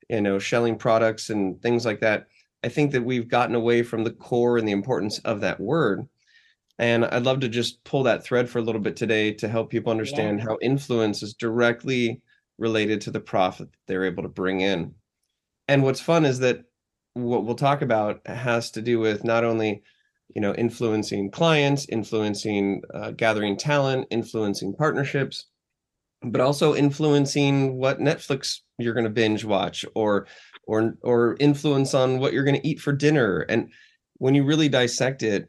you 0.08 0.20
know 0.20 0.38
shelling 0.38 0.76
products 0.76 1.30
and 1.30 1.60
things 1.62 1.84
like 1.84 2.00
that 2.00 2.26
i 2.62 2.68
think 2.68 2.92
that 2.92 3.04
we've 3.04 3.28
gotten 3.28 3.56
away 3.56 3.82
from 3.82 4.04
the 4.04 4.12
core 4.12 4.56
and 4.56 4.68
the 4.68 4.72
importance 4.72 5.18
of 5.20 5.40
that 5.40 5.58
word 5.58 6.06
and 6.78 7.04
i'd 7.06 7.24
love 7.24 7.40
to 7.40 7.48
just 7.48 7.82
pull 7.82 8.04
that 8.04 8.22
thread 8.22 8.48
for 8.48 8.60
a 8.60 8.62
little 8.62 8.80
bit 8.80 8.96
today 8.96 9.32
to 9.32 9.48
help 9.48 9.68
people 9.68 9.90
understand 9.90 10.38
yeah. 10.38 10.44
how 10.44 10.56
influence 10.62 11.24
is 11.24 11.34
directly 11.34 12.22
related 12.60 13.00
to 13.00 13.10
the 13.10 13.20
profit 13.20 13.68
they're 13.88 14.04
able 14.04 14.22
to 14.22 14.28
bring 14.28 14.60
in. 14.60 14.94
And 15.66 15.82
what's 15.82 16.00
fun 16.00 16.24
is 16.24 16.38
that 16.40 16.62
what 17.14 17.44
we'll 17.44 17.56
talk 17.56 17.82
about 17.82 18.20
has 18.26 18.70
to 18.72 18.82
do 18.82 19.00
with 19.00 19.24
not 19.24 19.42
only 19.42 19.82
you 20.34 20.40
know 20.40 20.54
influencing 20.54 21.28
clients 21.30 21.86
influencing 21.88 22.82
uh, 22.94 23.10
gathering 23.10 23.56
talent 23.56 24.06
influencing 24.10 24.72
partnerships 24.74 25.46
but 26.22 26.40
also 26.40 26.74
influencing 26.74 27.76
what 27.76 27.98
netflix 27.98 28.58
you're 28.78 28.94
going 28.94 29.04
to 29.04 29.10
binge 29.10 29.44
watch 29.44 29.84
or 29.96 30.28
or 30.68 30.96
or 31.02 31.36
influence 31.40 31.94
on 31.94 32.20
what 32.20 32.32
you're 32.32 32.44
going 32.44 32.60
to 32.60 32.68
eat 32.68 32.78
for 32.78 32.92
dinner 32.92 33.40
and 33.48 33.72
when 34.18 34.36
you 34.36 34.44
really 34.44 34.68
dissect 34.68 35.24
it 35.24 35.48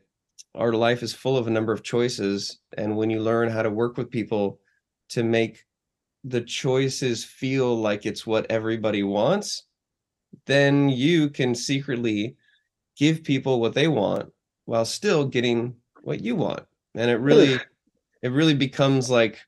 our 0.56 0.74
life 0.74 1.04
is 1.04 1.14
full 1.14 1.38
of 1.38 1.46
a 1.46 1.52
number 1.52 1.72
of 1.72 1.84
choices 1.84 2.60
and 2.76 2.98
when 2.98 3.12
you 3.12 3.22
learn 3.22 3.50
how 3.50 3.62
to 3.62 3.70
work 3.70 3.98
with 3.98 4.10
people 4.10 4.60
to 5.10 5.24
make 5.24 5.64
the 6.24 6.42
choices 6.42 7.24
feel 7.24 7.76
like 7.76 8.06
it's 8.06 8.28
what 8.28 8.50
everybody 8.50 9.04
wants, 9.04 9.64
then 10.46 10.90
you 10.90 11.30
can 11.30 11.56
secretly 11.56 12.36
give 12.98 13.24
people 13.24 13.60
what 13.60 13.74
they 13.74 13.88
want 13.88 14.32
while 14.66 14.86
still 14.86 15.26
getting 15.26 15.76
what 16.04 16.22
you 16.22 16.36
want. 16.36 16.64
And 16.96 17.10
it 17.10 17.18
really, 17.18 17.60
it 18.22 18.32
really 18.32 18.54
becomes 18.54 19.10
like, 19.10 19.40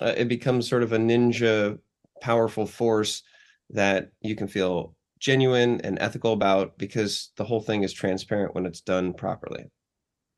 uh, 0.00 0.14
it 0.16 0.28
becomes 0.28 0.68
sort 0.68 0.82
of 0.82 0.92
a 0.92 0.98
ninja 0.98 1.78
powerful 2.20 2.66
force 2.66 3.22
that 3.70 4.10
you 4.20 4.36
can 4.36 4.48
feel 4.48 4.94
genuine 5.18 5.80
and 5.82 5.98
ethical 6.00 6.32
about 6.32 6.76
because 6.78 7.30
the 7.36 7.44
whole 7.44 7.60
thing 7.60 7.84
is 7.84 7.92
transparent 7.92 8.54
when 8.54 8.66
it's 8.66 8.80
done 8.80 9.14
properly. 9.14 9.70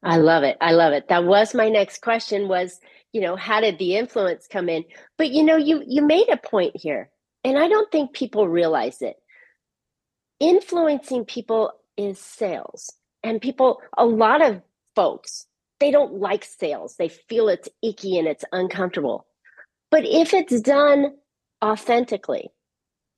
I 0.02 0.19
love 0.19 0.45
it. 0.45 0.59
I 0.61 0.73
love 0.73 0.93
it. 0.93 1.09
That 1.09 1.25
was 1.25 1.54
my 1.54 1.71
next 1.71 2.02
question 2.02 2.47
was 2.47 2.78
you 3.14 3.21
know 3.21 3.37
how 3.37 3.61
did 3.61 3.78
the 3.78 3.97
influence 3.97 4.47
come 4.47 4.68
in? 4.68 4.85
But 5.16 5.30
you 5.30 5.42
know 5.44 5.56
you 5.56 5.83
you 5.87 6.02
made 6.02 6.28
a 6.28 6.37
point 6.37 6.76
here 6.76 7.09
and 7.44 7.56
i 7.56 7.68
don't 7.68 7.90
think 7.90 8.12
people 8.12 8.49
realize 8.49 9.00
it. 9.00 9.16
Influencing 10.40 11.25
people 11.25 11.73
is 11.97 12.18
sales 12.18 12.92
and 13.23 13.40
people 13.40 13.80
a 13.97 14.04
lot 14.04 14.42
of 14.42 14.61
folks 14.97 15.47
they 15.80 15.90
don't 15.90 16.14
like 16.14 16.44
sales. 16.44 16.97
They 16.97 17.09
feel 17.09 17.49
it's 17.49 17.68
icky 17.83 18.16
and 18.18 18.28
it's 18.28 18.44
uncomfortable. 18.52 19.26
But 19.90 20.04
if 20.06 20.33
it's 20.33 20.61
done 20.61 21.16
authentically 21.62 22.50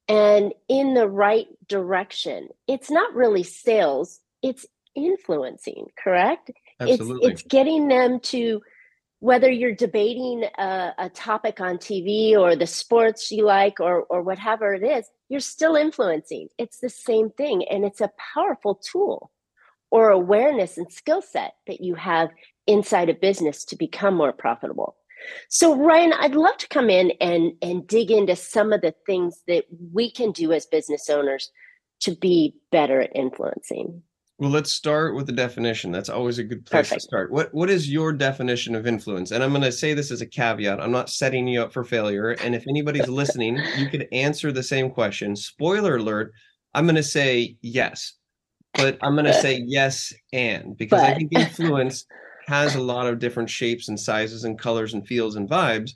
and 0.09 0.53
in 0.69 0.95
the 0.95 1.09
right 1.09 1.47
direction 1.69 2.49
it's 2.69 2.91
not 2.91 3.15
really 3.15 3.43
sales 3.43 4.21
it's 4.43 4.67
influencing 4.95 5.87
correct? 6.03 6.51
Absolutely. 6.81 7.29
it's 7.29 7.41
it's 7.41 7.49
getting 7.49 7.89
them 7.89 8.21
to 8.21 8.61
whether 9.21 9.51
you're 9.51 9.75
debating 9.75 10.45
a, 10.59 10.93
a, 10.99 11.09
topic 11.09 11.61
on 11.61 11.79
TV 11.79 12.37
or 12.37 12.55
the 12.55 12.67
sports 12.67 13.31
you 13.31 13.45
like 13.45 13.81
or, 13.81 14.03
or 14.05 14.23
whatever 14.23 14.75
it 14.75 14.83
is, 14.83 15.07
you're 15.29 15.41
still 15.41 15.75
influencing. 15.75 16.49
It's 16.59 16.81
the 16.81 16.91
same 16.91 17.31
thing. 17.31 17.65
And 17.69 17.85
it's 17.85 18.01
a 18.01 18.13
powerful 18.35 18.75
tool 18.75 19.31
or 19.91 20.11
awareness 20.11 20.77
and 20.77 20.93
skill 20.93 21.23
set 21.23 21.55
that 21.67 21.81
you 21.81 21.95
have 21.95 22.29
inside 22.67 23.09
a 23.09 23.15
business 23.15 23.65
to 23.67 23.77
become 23.77 24.15
more 24.15 24.33
profitable. 24.33 24.97
So, 25.49 25.75
Ryan, 25.75 26.13
I'd 26.13 26.35
love 26.35 26.59
to 26.59 26.69
come 26.69 26.91
in 26.91 27.13
and, 27.21 27.53
and 27.63 27.87
dig 27.87 28.11
into 28.11 28.37
some 28.37 28.73
of 28.73 28.83
the 28.83 28.95
things 29.07 29.43
that 29.49 29.65
we 29.93 30.11
can 30.11 30.33
do 30.33 30.53
as 30.53 30.67
business 30.67 31.09
owners 31.09 31.51
to 32.01 32.15
be 32.15 32.55
better 32.71 33.01
at 33.01 33.17
influencing. 33.17 34.03
Well, 34.39 34.51
let's 34.51 34.73
start 34.73 35.15
with 35.15 35.27
the 35.27 35.33
definition. 35.33 35.91
That's 35.91 36.11
always 36.11 36.39
a 36.39 36.45
good 36.45 36.67
place 36.67 36.89
Perfect. 36.89 37.01
to 37.01 37.05
start. 37.07 37.33
What 37.33 37.55
what 37.55 37.71
is 37.71 37.91
your 37.91 38.13
definition 38.13 38.75
of 38.75 38.87
influence? 38.87 39.31
And 39.31 39.43
I'm 39.43 39.51
going 39.51 39.63
to 39.63 39.73
say 39.73 39.95
this 39.95 40.11
as 40.11 40.21
a 40.21 40.27
caveat. 40.27 40.79
I'm 40.79 40.93
not 40.93 41.09
setting 41.09 41.49
you 41.49 41.63
up 41.63 41.73
for 41.73 41.85
failure. 41.85 42.31
And 42.31 42.55
if 42.55 42.65
anybody's 42.69 43.09
listening, 43.09 43.59
you 43.79 43.89
could 43.89 44.07
answer 44.13 44.53
the 44.53 44.63
same 44.63 44.91
question. 44.91 45.37
Spoiler 45.37 45.97
alert, 45.97 46.33
I'm 46.75 46.85
going 46.85 46.97
to 46.97 47.03
say 47.03 47.57
yes. 47.63 48.13
But 48.75 48.99
I'm 49.01 49.15
going 49.15 49.25
to 49.25 49.33
say 49.33 49.63
yes 49.67 50.13
and 50.35 50.77
because 50.77 51.01
but. 51.01 51.11
I 51.11 51.15
think 51.15 51.33
influence 51.33 52.05
has 52.47 52.75
a 52.75 52.81
lot 52.81 53.07
of 53.07 53.19
different 53.19 53.49
shapes 53.49 53.89
and 53.89 53.99
sizes 53.99 54.45
and 54.45 54.59
colors 54.59 54.93
and 54.93 55.07
feels 55.07 55.37
and 55.37 55.49
vibes. 55.49 55.93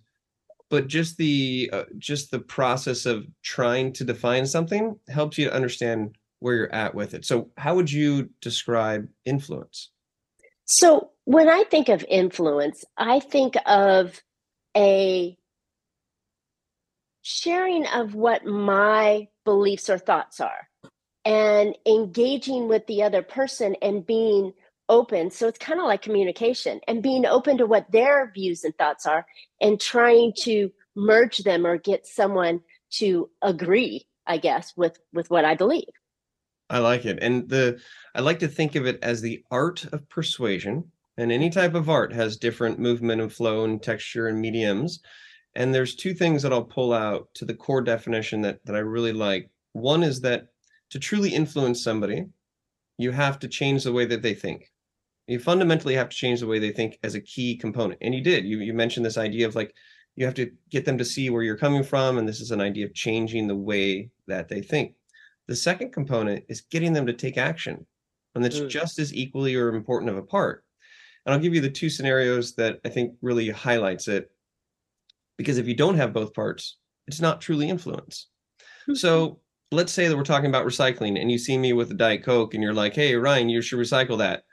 But 0.71 0.87
just 0.87 1.19
the 1.19 1.69
uh, 1.75 1.85
just 1.99 2.31
the 2.31 2.39
process 2.39 3.05
of 3.05 3.27
trying 3.43 3.93
to 3.95 4.05
define 4.05 4.47
something 4.47 4.97
helps 5.09 5.37
you 5.37 5.47
to 5.47 5.55
understand 5.55 6.17
where 6.41 6.55
you're 6.55 6.75
at 6.75 6.95
with 6.95 7.15
it. 7.15 7.25
So, 7.25 7.51
how 7.57 7.77
would 7.77 7.93
you 7.93 8.31
describe 8.41 9.09
influence? 9.25 9.91
So, 10.65 11.11
when 11.25 11.49
I 11.49 11.65
think 11.71 11.89
of 11.89 12.05
influence, 12.09 12.85
I 12.97 13.21
think 13.21 13.55
of 13.67 14.21
a 14.77 15.37
sharing 17.23 17.87
of 17.87 18.15
what 18.15 18.45
my 18.45 19.29
beliefs 19.45 19.89
or 19.89 19.99
thoughts 19.99 20.41
are 20.41 20.69
and 21.25 21.77
engaging 21.87 22.69
with 22.69 22.87
the 22.87 23.03
other 23.03 23.23
person 23.23 23.77
and 23.83 24.07
being 24.07 24.53
open. 24.89 25.31
So, 25.31 25.47
it's 25.47 25.59
kind 25.59 25.79
of 25.79 25.87
like 25.87 26.03
communication 26.03 26.81
and 26.89 27.03
being 27.03 27.27
open 27.27 27.59
to 27.59 27.67
what 27.67 27.93
their 27.93 28.33
views 28.35 28.65
and 28.65 28.77
thoughts 28.77 29.07
are 29.07 29.27
and 29.61 29.79
trying 29.79 30.33
to 30.43 30.73
merge 30.97 31.39
them 31.39 31.67
or 31.67 31.77
get 31.77 32.07
someone 32.07 32.61
to 32.93 33.31
agree, 33.43 34.07
I 34.27 34.39
guess, 34.39 34.73
with, 34.77 34.99
with 35.13 35.31
what 35.31 35.45
I 35.45 35.55
believe. 35.55 35.85
I 36.71 36.79
like 36.79 37.05
it. 37.05 37.19
And 37.21 37.49
the 37.49 37.81
I 38.15 38.21
like 38.21 38.39
to 38.39 38.49
think 38.49 38.77
of 38.77 38.87
it 38.87 38.99
as 39.03 39.21
the 39.21 39.45
art 39.51 39.85
of 39.93 40.09
persuasion. 40.09 40.85
And 41.17 41.31
any 41.31 41.51
type 41.51 41.75
of 41.75 41.91
art 41.91 42.13
has 42.13 42.37
different 42.37 42.79
movement 42.79 43.21
and 43.21 43.33
flow 43.33 43.65
and 43.65 43.83
texture 43.83 44.29
and 44.29 44.41
mediums. 44.41 45.01
And 45.55 45.75
there's 45.75 45.97
two 45.97 46.15
things 46.15 46.43
that 46.43 46.53
I'll 46.53 46.65
pull 46.65 46.93
out 46.93 47.29
to 47.35 47.45
the 47.45 47.55
core 47.55 47.83
definition 47.83 48.41
that 48.43 48.65
that 48.65 48.77
I 48.77 48.81
really 48.81 49.13
like. 49.13 49.51
One 49.73 50.05
is 50.05 50.21
that 50.21 50.47
to 50.91 51.01
truly 51.01 51.35
influence 51.35 51.83
somebody, 51.83 52.27
you 52.99 53.11
have 53.11 53.41
to 53.41 53.49
change 53.49 53.85
the 53.85 53.93
way 53.93 54.07
that 54.07 54.23
they 54.23 54.35
think. 54.35 54.71
You 55.27 55.41
fundamentally 55.41 55.95
have 55.95 56.09
to 56.09 56.17
change 56.17 56.41
the 56.41 56.47
way 56.47 56.59
they 56.59 56.73
think 56.73 56.99
as 57.03 57.15
a 57.15 57.21
key 57.21 57.57
component. 57.57 57.99
And 58.01 58.15
you 58.15 58.23
did. 58.23 58.45
You 58.45 58.61
you 58.61 58.75
mentioned 58.75 59.05
this 59.05 59.19
idea 59.19 59.47
of 59.49 59.57
like 59.57 59.75
you 60.15 60.25
have 60.25 60.35
to 60.35 60.53
get 60.71 60.85
them 60.85 60.99
to 60.99 61.05
see 61.05 61.31
where 61.31 61.43
you're 61.43 61.57
coming 61.57 61.83
from 61.83 62.19
and 62.19 62.29
this 62.29 62.41
is 62.41 62.53
an 62.53 62.61
idea 62.61 62.87
of 62.87 62.95
changing 62.95 63.49
the 63.49 63.57
way 63.57 64.11
that 64.29 64.49
they 64.49 64.61
think 64.61 64.95
the 65.51 65.57
second 65.57 65.93
component 65.93 66.45
is 66.49 66.61
getting 66.61 66.93
them 66.93 67.07
to 67.07 67.13
take 67.13 67.37
action, 67.37 67.85
and 68.37 68.45
that's 68.45 68.61
mm. 68.61 68.69
just 68.69 69.01
as 69.01 69.13
equally 69.13 69.57
or 69.57 69.75
important 69.75 70.09
of 70.09 70.17
a 70.17 70.23
part. 70.23 70.63
And 71.27 71.35
I'll 71.35 71.41
give 71.41 71.53
you 71.53 71.61
the 71.61 71.69
two 71.69 71.91
scenarios 71.91 72.55
that 72.55 72.79
I 72.85 72.89
think 72.89 73.15
really 73.21 73.51
highlights 73.51 74.07
it. 74.07 74.31
Because 75.37 75.59
if 75.59 75.67
you 75.67 75.75
don't 75.75 75.97
have 75.97 76.13
both 76.13 76.35
parts, 76.35 76.79
it's 77.09 77.21
not 77.21 77.41
truly 77.41 77.69
influence. 77.69 78.29
Mm-hmm. 78.83 78.95
So 78.95 79.41
let's 79.73 79.91
say 79.91 80.07
that 80.07 80.17
we're 80.17 80.23
talking 80.23 80.49
about 80.49 80.67
recycling 80.67 81.21
and 81.21 81.33
you 81.33 81.37
see 81.37 81.59
me 81.59 81.73
with 81.73 81.91
a 81.91 81.95
Diet 81.95 82.23
Coke 82.23 82.55
and 82.55 82.63
you're 82.63 82.73
like, 82.73 82.95
hey, 82.95 83.17
Ryan, 83.17 83.49
you 83.49 83.61
should 83.61 83.81
recycle 83.81 84.19
that. 84.19 84.45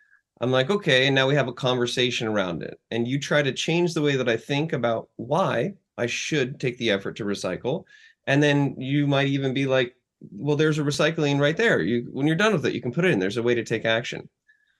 I'm 0.41 0.51
like, 0.51 0.71
okay. 0.71 1.05
And 1.05 1.13
now 1.13 1.27
we 1.27 1.35
have 1.35 1.47
a 1.47 1.53
conversation 1.53 2.27
around 2.27 2.63
it. 2.63 2.79
And 2.89 3.07
you 3.07 3.19
try 3.19 3.43
to 3.43 3.53
change 3.53 3.93
the 3.93 4.01
way 4.01 4.15
that 4.15 4.29
I 4.29 4.37
think 4.37 4.73
about 4.73 5.09
why 5.17 5.73
I 5.95 6.07
should 6.07 6.59
take 6.59 6.79
the 6.79 6.89
effort 6.89 7.17
to 7.17 7.23
recycle. 7.23 7.83
And 8.25 8.41
then 8.41 8.75
you 8.81 9.05
might 9.05 9.27
even 9.27 9.53
be 9.53 9.67
like, 9.67 9.93
well 10.31 10.55
there's 10.55 10.79
a 10.79 10.83
recycling 10.83 11.39
right 11.39 11.57
there. 11.57 11.81
You 11.81 12.07
when 12.11 12.27
you're 12.27 12.35
done 12.35 12.53
with 12.53 12.65
it 12.65 12.73
you 12.73 12.81
can 12.81 12.91
put 12.91 13.05
it 13.05 13.11
in. 13.11 13.19
There's 13.19 13.37
a 13.37 13.43
way 13.43 13.55
to 13.55 13.63
take 13.63 13.85
action. 13.85 14.29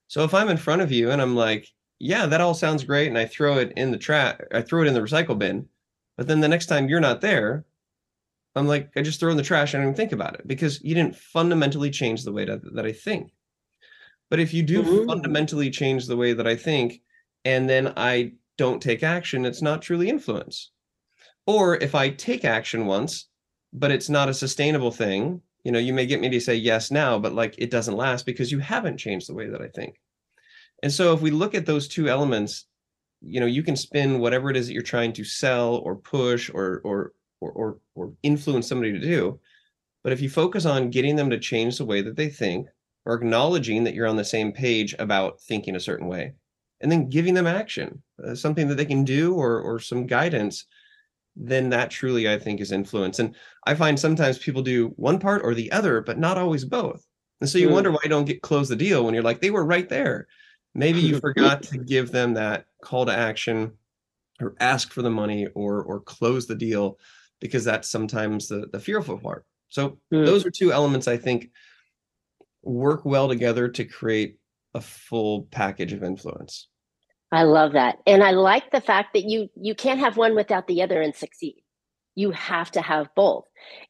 So 0.08 0.24
if 0.24 0.34
i'm 0.34 0.50
in 0.50 0.58
front 0.58 0.82
of 0.82 0.92
you 0.92 1.12
and 1.12 1.22
i'm 1.22 1.36
like 1.36 1.68
yeah 2.00 2.26
that 2.26 2.42
all 2.42 2.54
sounds 2.54 2.84
great 2.84 3.08
and 3.08 3.18
i 3.18 3.26
throw 3.26 3.58
it 3.58 3.74
in 3.76 3.92
the 3.92 3.98
trash 3.98 4.40
i 4.54 4.62
throw 4.62 4.82
it 4.82 4.88
in 4.88 4.94
the 4.94 5.02
recycle 5.02 5.38
bin 5.38 5.68
but 6.16 6.28
then 6.28 6.40
the 6.40 6.48
next 6.48 6.68
time 6.68 6.88
you're 6.88 7.00
not 7.00 7.22
there 7.22 7.66
i'm 8.56 8.68
like 8.68 8.92
i 8.96 9.02
just 9.02 9.20
throw 9.20 9.32
in 9.32 9.38
the 9.38 9.44
trash 9.44 9.74
and 9.74 9.82
i 9.82 9.84
don't 9.84 9.94
even 9.94 9.98
think 9.98 10.12
about 10.12 10.36
it 10.36 10.48
because 10.48 10.82
you 10.84 10.96
didn't 10.96 11.16
fundamentally 11.16 11.90
change 11.90 12.24
the 12.24 12.32
way 12.32 12.46
that, 12.46 12.62
that 12.74 12.86
i 12.86 12.92
think. 12.92 13.32
But 14.30 14.42
if 14.42 14.54
you 14.54 14.62
do 14.62 14.84
mm-hmm. 14.84 15.08
fundamentally 15.08 15.70
change 15.70 16.06
the 16.06 16.18
way 16.18 16.34
that 16.34 16.48
i 16.48 16.56
think 16.56 17.02
and 17.46 17.70
then 17.70 17.94
i 17.98 18.34
don't 18.58 18.82
take 18.82 19.04
action 19.04 19.46
it's 19.46 19.62
not 19.62 19.82
truly 19.82 20.10
influence. 20.10 20.72
Or 21.46 21.78
if 21.78 21.96
i 21.96 22.10
take 22.10 22.44
action 22.46 22.86
once 22.86 23.27
but 23.74 23.92
it's 23.92 24.10
not 24.10 24.30
a 24.30 24.34
sustainable 24.34 24.92
thing. 24.92 25.42
You 25.64 25.72
know 25.72 25.80
you 25.80 25.94
may 25.94 26.06
get 26.06 26.22
me 26.22 26.30
to 26.30 26.40
say 26.40 26.56
yes 26.56 26.92
now 26.92 27.20
but 27.20 27.34
like 27.34 27.56
it 27.58 27.70
doesn't 27.70 27.98
last 27.98 28.26
because 28.26 28.52
you 28.52 28.60
haven't 28.60 28.98
changed 28.98 29.28
the 29.28 29.34
way 29.34 29.48
that 29.50 29.62
i 29.62 29.68
think. 29.68 30.00
And 30.84 30.92
so 30.92 31.14
if 31.14 31.22
we 31.22 31.32
look 31.32 31.56
at 31.56 31.66
those 31.66 31.88
two 31.88 32.08
elements 32.08 32.66
you 33.22 33.40
know 33.40 33.46
you 33.46 33.64
can 33.64 33.76
spin 33.76 34.20
whatever 34.20 34.50
it 34.50 34.58
is 34.58 34.68
that 34.68 34.74
you're 34.74 34.82
trying 34.82 35.14
to 35.14 35.24
sell 35.24 35.76
or 35.78 35.96
push 35.96 36.50
or 36.54 36.82
or 36.84 37.14
or 37.42 37.52
or, 37.52 37.78
or 37.96 38.14
influence 38.24 38.68
somebody 38.68 38.94
to 38.94 39.00
do. 39.00 39.40
But 40.04 40.14
if 40.14 40.22
you 40.22 40.30
focus 40.30 40.66
on 40.66 40.90
getting 40.90 41.16
them 41.16 41.30
to 41.32 41.40
change 41.40 41.78
the 41.78 41.86
way 41.86 42.02
that 42.02 42.16
they 42.16 42.30
think 42.30 42.68
or 43.06 43.16
acknowledging 43.16 43.84
that 43.84 43.94
you're 43.94 44.08
on 44.08 44.16
the 44.16 44.24
same 44.24 44.52
page 44.52 44.96
about 45.00 45.42
thinking 45.42 45.76
a 45.76 45.80
certain 45.80 46.08
way 46.08 46.34
and 46.82 46.92
then 46.92 47.10
giving 47.10 47.34
them 47.34 47.48
action 47.48 48.02
uh, 48.26 48.36
something 48.36 48.68
that 48.68 48.76
they 48.76 48.86
can 48.86 49.04
do 49.04 49.34
or 49.34 49.60
or 49.60 49.80
some 49.80 50.06
guidance 50.06 50.66
then 51.40 51.70
that 51.70 51.92
truly 51.92 52.28
I 52.28 52.40
think 52.40 52.60
is 52.60 52.72
influence. 52.72 53.20
And 53.20 53.36
I 53.66 53.76
find 53.76 54.00
sometimes 54.00 54.40
people 54.40 54.62
do 54.62 54.88
one 54.96 55.20
part 55.20 55.42
or 55.44 55.54
the 55.54 55.72
other, 55.72 56.02
but 56.02 56.18
not 56.18 56.38
always 56.38 56.66
both. 56.66 57.06
And 57.40 57.50
so 57.50 57.60
you 57.60 57.70
mm. 57.70 57.74
wonder 57.74 57.92
why 57.92 58.00
you 58.04 58.10
don't 58.10 58.26
get 58.26 58.42
close 58.42 58.70
the 58.70 58.76
deal 58.76 59.06
when 59.06 59.14
you're 59.14 59.24
like, 59.24 59.42
they 59.42 59.52
were 59.52 59.66
right 59.66 59.88
there. 59.88 60.28
Maybe 60.74 61.00
you 61.00 61.20
forgot 61.22 61.64
to 61.64 61.78
give 61.78 62.12
them 62.12 62.34
that 62.34 62.66
call 62.84 63.06
to 63.06 63.12
action 63.12 63.74
or 64.42 64.56
ask 64.60 64.92
for 64.92 65.02
the 65.02 65.10
money 65.10 65.48
or 65.54 65.84
or 65.84 66.00
close 66.02 66.48
the 66.48 66.56
deal 66.56 66.98
because 67.40 67.64
that's 67.64 67.90
sometimes 67.90 68.48
the, 68.48 68.68
the 68.72 68.80
fearful 68.80 69.20
part. 69.20 69.46
So 69.70 70.00
mm. 70.14 70.26
those 70.26 70.46
are 70.46 70.52
two 70.52 70.72
elements 70.72 71.08
I 71.08 71.18
think 71.18 71.52
work 72.64 73.06
well 73.06 73.28
together 73.28 73.68
to 73.70 73.86
create 73.86 74.38
a 74.74 74.82
full 74.82 75.44
package 75.52 75.94
of 75.94 76.04
influence. 76.04 76.68
I 77.32 77.44
love 77.44 77.74
that. 77.74 78.00
And 78.08 78.24
I 78.24 78.32
like 78.32 78.72
the 78.72 78.82
fact 78.82 79.14
that 79.14 79.26
you 79.26 79.50
you 79.56 79.76
can't 79.76 80.00
have 80.00 80.18
one 80.18 80.36
without 80.36 80.68
the 80.68 80.82
other 80.82 81.02
and 81.02 81.16
succeed. 81.16 81.62
You 82.16 82.32
have 82.32 82.72
to 82.72 82.82
have 82.82 83.14
both. 83.16 83.46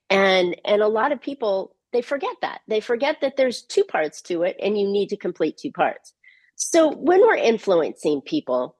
And 0.10 0.56
and 0.66 0.82
a 0.82 0.88
lot 0.88 1.12
of 1.12 1.22
people 1.22 1.76
they 1.94 2.02
forget 2.02 2.36
that. 2.42 2.62
They 2.68 2.80
forget 2.82 3.22
that 3.22 3.38
there's 3.38 3.62
two 3.62 3.84
parts 3.84 4.22
to 4.24 4.44
it 4.44 4.58
and 4.62 4.78
you 4.78 4.88
need 4.88 5.10
to 5.10 5.18
complete 5.18 5.58
two 5.58 5.72
parts. 5.72 6.14
So 6.56 6.92
when 6.92 7.22
we're 7.22 7.36
influencing 7.36 8.22
people, 8.22 8.76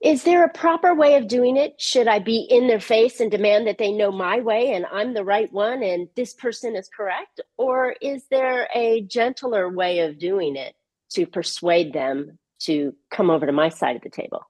is 0.00 0.22
there 0.22 0.44
a 0.44 0.48
proper 0.52 0.94
way 0.94 1.16
of 1.16 1.26
doing 1.26 1.56
it? 1.56 1.80
Should 1.80 2.06
I 2.06 2.20
be 2.20 2.46
in 2.48 2.68
their 2.68 2.80
face 2.80 3.18
and 3.18 3.30
demand 3.32 3.66
that 3.66 3.78
they 3.78 3.90
know 3.90 4.12
my 4.12 4.40
way 4.40 4.72
and 4.72 4.86
I'm 4.86 5.12
the 5.12 5.24
right 5.24 5.52
one 5.52 5.82
and 5.82 6.08
this 6.14 6.34
person 6.34 6.76
is 6.76 6.88
correct? 6.88 7.40
Or 7.56 7.96
is 8.00 8.24
there 8.30 8.68
a 8.72 9.02
gentler 9.02 9.68
way 9.68 10.00
of 10.00 10.20
doing 10.20 10.54
it 10.54 10.74
to 11.14 11.26
persuade 11.26 11.92
them 11.92 12.38
to 12.60 12.94
come 13.10 13.30
over 13.30 13.46
to 13.46 13.52
my 13.52 13.68
side 13.68 13.96
of 13.96 14.02
the 14.02 14.10
table? 14.10 14.44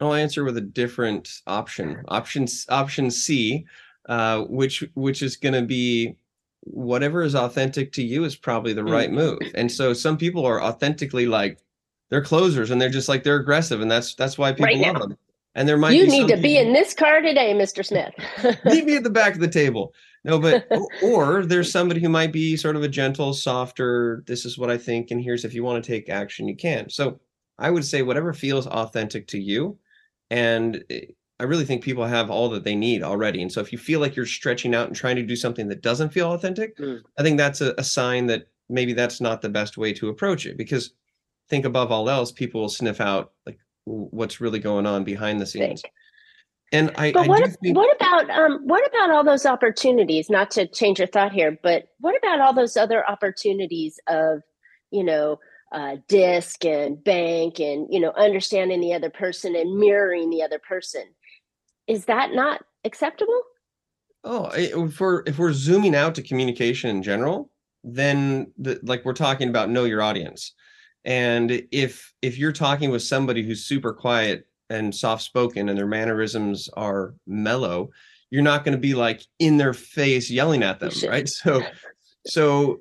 I'll 0.00 0.14
answer 0.14 0.44
with 0.44 0.56
a 0.56 0.62
different 0.62 1.40
option. 1.46 2.02
Option 2.08 2.46
option 2.68 3.10
C, 3.10 3.66
uh, 4.08 4.42
which 4.42 4.84
which 4.94 5.22
is 5.22 5.36
going 5.36 5.54
to 5.54 5.62
be 5.62 6.16
whatever 6.62 7.22
is 7.22 7.34
authentic 7.34 7.92
to 7.92 8.02
you 8.02 8.24
is 8.24 8.36
probably 8.36 8.72
the 8.72 8.84
right 8.84 9.10
mm. 9.10 9.14
move. 9.14 9.38
And 9.54 9.70
so 9.70 9.92
some 9.92 10.16
people 10.16 10.46
are 10.46 10.62
authentically 10.62 11.26
like 11.26 11.58
they're 12.10 12.22
closers 12.22 12.70
and 12.70 12.80
they're 12.80 12.90
just 12.90 13.08
like 13.08 13.24
they're 13.24 13.36
aggressive, 13.36 13.80
and 13.80 13.90
that's 13.90 14.14
that's 14.14 14.38
why 14.38 14.52
people 14.52 14.66
right 14.66 14.78
love 14.78 15.00
them. 15.00 15.16
And 15.54 15.68
there 15.68 15.76
might 15.76 15.90
be 15.90 15.96
you 15.96 16.06
need 16.06 16.28
to 16.28 16.36
be 16.36 16.56
in 16.56 16.72
this 16.72 16.94
car 16.94 17.20
today, 17.20 17.52
Mr. 17.54 17.84
Smith. 17.84 18.14
Leave 18.64 18.84
me 18.84 18.96
at 18.96 19.02
the 19.02 19.10
back 19.10 19.34
of 19.34 19.40
the 19.40 19.48
table. 19.48 19.92
No, 20.24 20.38
but 20.38 20.66
or 21.02 21.44
there's 21.44 21.72
somebody 21.72 22.00
who 22.00 22.08
might 22.08 22.32
be 22.32 22.56
sort 22.56 22.76
of 22.76 22.82
a 22.82 22.88
gentle, 22.88 23.32
softer. 23.32 24.22
This 24.26 24.44
is 24.44 24.56
what 24.56 24.70
I 24.70 24.78
think, 24.78 25.10
and 25.10 25.20
here's 25.20 25.44
if 25.44 25.54
you 25.54 25.64
want 25.64 25.82
to 25.82 25.90
take 25.90 26.08
action, 26.08 26.46
you 26.46 26.56
can. 26.56 26.88
So 26.88 27.20
I 27.60 27.70
would 27.70 27.84
say 27.84 28.02
whatever 28.02 28.32
feels 28.32 28.66
authentic 28.66 29.28
to 29.28 29.38
you. 29.38 29.78
And 30.30 30.82
eh, 30.90 31.02
I 31.38 31.44
really 31.44 31.64
think 31.64 31.82
people 31.82 32.04
have 32.04 32.30
all 32.30 32.48
that 32.50 32.64
they 32.64 32.74
need 32.74 33.02
already. 33.02 33.40
And 33.42 33.50
so 33.52 33.60
if 33.60 33.72
you 33.72 33.78
feel 33.78 34.00
like 34.00 34.16
you're 34.16 34.26
stretching 34.26 34.74
out 34.74 34.88
and 34.88 34.96
trying 34.96 35.16
to 35.16 35.22
do 35.22 35.36
something 35.36 35.68
that 35.68 35.82
doesn't 35.82 36.10
feel 36.10 36.32
authentic, 36.32 36.76
mm. 36.76 37.00
I 37.18 37.22
think 37.22 37.38
that's 37.38 37.60
a, 37.60 37.74
a, 37.78 37.84
sign 37.84 38.26
that 38.26 38.48
maybe 38.68 38.92
that's 38.92 39.20
not 39.20 39.40
the 39.40 39.48
best 39.48 39.78
way 39.78 39.92
to 39.94 40.08
approach 40.08 40.44
it. 40.44 40.58
Because 40.58 40.92
think 41.48 41.64
above 41.64 41.92
all 41.92 42.10
else, 42.10 42.30
people 42.32 42.60
will 42.60 42.68
sniff 42.68 43.00
out 43.00 43.32
like 43.46 43.58
what's 43.84 44.40
really 44.40 44.58
going 44.58 44.86
on 44.86 45.04
behind 45.04 45.40
the 45.40 45.46
scenes. 45.46 45.82
And 46.72 46.92
I, 46.96 47.10
but 47.12 47.24
I 47.24 47.28
what, 47.28 47.56
think... 47.62 47.76
what 47.76 47.96
about 47.96 48.30
um, 48.30 48.60
what 48.64 48.86
about 48.86 49.10
all 49.10 49.24
those 49.24 49.44
opportunities? 49.44 50.30
Not 50.30 50.50
to 50.52 50.68
change 50.68 50.98
your 50.98 51.08
thought 51.08 51.32
here, 51.32 51.58
but 51.62 51.88
what 51.98 52.16
about 52.16 52.40
all 52.40 52.52
those 52.52 52.76
other 52.76 53.08
opportunities 53.08 53.98
of, 54.06 54.42
you 54.92 55.02
know, 55.02 55.38
uh, 55.72 55.96
disc 56.08 56.64
and 56.64 57.02
bank 57.02 57.60
and 57.60 57.86
you 57.90 58.00
know 58.00 58.12
understanding 58.16 58.80
the 58.80 58.94
other 58.94 59.10
person 59.10 59.54
and 59.54 59.78
mirroring 59.78 60.30
the 60.30 60.42
other 60.42 60.58
person. 60.58 61.04
Is 61.86 62.06
that 62.06 62.32
not 62.32 62.62
acceptable? 62.84 63.42
Oh 64.24 64.50
if 64.54 65.00
we're 65.00 65.22
if 65.26 65.38
we're 65.38 65.52
zooming 65.52 65.94
out 65.94 66.14
to 66.16 66.22
communication 66.22 66.90
in 66.90 67.02
general 67.02 67.50
then 67.82 68.52
the, 68.58 68.78
like 68.82 69.04
we're 69.04 69.14
talking 69.14 69.48
about 69.48 69.70
know 69.70 69.84
your 69.84 70.02
audience. 70.02 70.52
And 71.04 71.66
if 71.72 72.12
if 72.20 72.38
you're 72.38 72.52
talking 72.52 72.90
with 72.90 73.02
somebody 73.02 73.42
who's 73.42 73.64
super 73.64 73.92
quiet 73.92 74.46
and 74.68 74.94
soft 74.94 75.22
spoken 75.22 75.68
and 75.68 75.78
their 75.78 75.86
mannerisms 75.86 76.68
are 76.76 77.14
mellow 77.26 77.90
you're 78.30 78.42
not 78.42 78.64
going 78.64 78.72
to 78.72 78.80
be 78.80 78.94
like 78.94 79.22
in 79.40 79.56
their 79.56 79.74
face 79.74 80.30
yelling 80.30 80.62
at 80.62 80.78
them 80.80 80.92
right? 81.08 81.28
So 81.28 81.62
so 82.26 82.80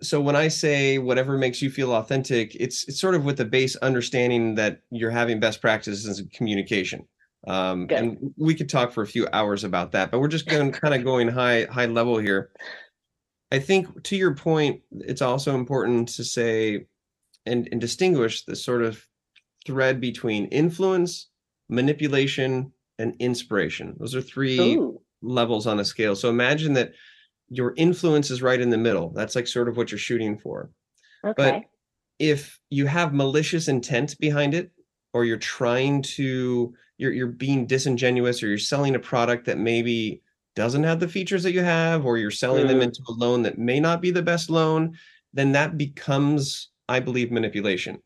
so 0.00 0.20
when 0.20 0.36
i 0.36 0.48
say 0.48 0.98
whatever 0.98 1.36
makes 1.36 1.60
you 1.60 1.70
feel 1.70 1.92
authentic 1.92 2.54
it's 2.54 2.86
it's 2.88 3.00
sort 3.00 3.14
of 3.14 3.24
with 3.24 3.36
the 3.36 3.44
base 3.44 3.76
understanding 3.76 4.54
that 4.54 4.80
you're 4.90 5.10
having 5.10 5.40
best 5.40 5.60
practices 5.60 6.18
in 6.18 6.28
communication 6.28 7.06
um, 7.46 7.86
and 7.90 8.34
we 8.36 8.52
could 8.52 8.68
talk 8.68 8.92
for 8.92 9.02
a 9.02 9.06
few 9.06 9.26
hours 9.32 9.64
about 9.64 9.92
that 9.92 10.10
but 10.10 10.18
we're 10.18 10.28
just 10.28 10.48
going 10.48 10.72
kind 10.72 10.94
of 10.94 11.04
going 11.04 11.28
high 11.28 11.66
high 11.70 11.86
level 11.86 12.18
here 12.18 12.50
I 13.50 13.58
think 13.58 14.02
to 14.04 14.16
your 14.16 14.34
point, 14.34 14.82
it's 14.92 15.22
also 15.22 15.54
important 15.54 16.08
to 16.10 16.24
say 16.24 16.86
and, 17.46 17.68
and 17.72 17.80
distinguish 17.80 18.44
the 18.44 18.56
sort 18.56 18.82
of 18.82 19.06
thread 19.66 20.00
between 20.00 20.46
influence, 20.46 21.28
manipulation, 21.68 22.72
and 22.98 23.14
inspiration. 23.18 23.96
Those 23.98 24.14
are 24.14 24.20
three 24.20 24.76
Ooh. 24.76 25.00
levels 25.22 25.66
on 25.66 25.80
a 25.80 25.84
scale. 25.84 26.14
So 26.14 26.28
imagine 26.28 26.74
that 26.74 26.92
your 27.50 27.74
influence 27.76 28.30
is 28.30 28.42
right 28.42 28.60
in 28.60 28.70
the 28.70 28.78
middle. 28.78 29.10
That's 29.10 29.34
like 29.34 29.46
sort 29.46 29.68
of 29.68 29.76
what 29.76 29.90
you're 29.90 29.98
shooting 29.98 30.38
for. 30.38 30.70
Okay. 31.24 31.34
But 31.36 31.62
if 32.18 32.58
you 32.70 32.86
have 32.86 33.14
malicious 33.14 33.68
intent 33.68 34.18
behind 34.18 34.54
it, 34.54 34.70
or 35.14 35.24
you're 35.24 35.38
trying 35.38 36.02
to 36.02 36.74
you're 36.98 37.12
you're 37.12 37.26
being 37.28 37.66
disingenuous, 37.66 38.42
or 38.42 38.48
you're 38.48 38.58
selling 38.58 38.94
a 38.94 39.00
product 39.00 39.46
that 39.46 39.58
maybe 39.58 40.22
doesn't 40.54 40.84
have 40.84 41.00
the 41.00 41.08
features 41.08 41.42
that 41.44 41.52
you 41.52 41.62
have, 41.62 42.04
or 42.04 42.18
you're 42.18 42.30
selling 42.30 42.66
mm. 42.66 42.68
them 42.68 42.82
into 42.82 43.02
a 43.08 43.12
loan 43.12 43.42
that 43.42 43.58
may 43.58 43.80
not 43.80 44.02
be 44.02 44.10
the 44.10 44.22
best 44.22 44.50
loan, 44.50 44.96
then 45.32 45.52
that 45.52 45.78
becomes, 45.78 46.70
I 46.88 47.00
believe, 47.00 47.30
manipulation. 47.30 48.02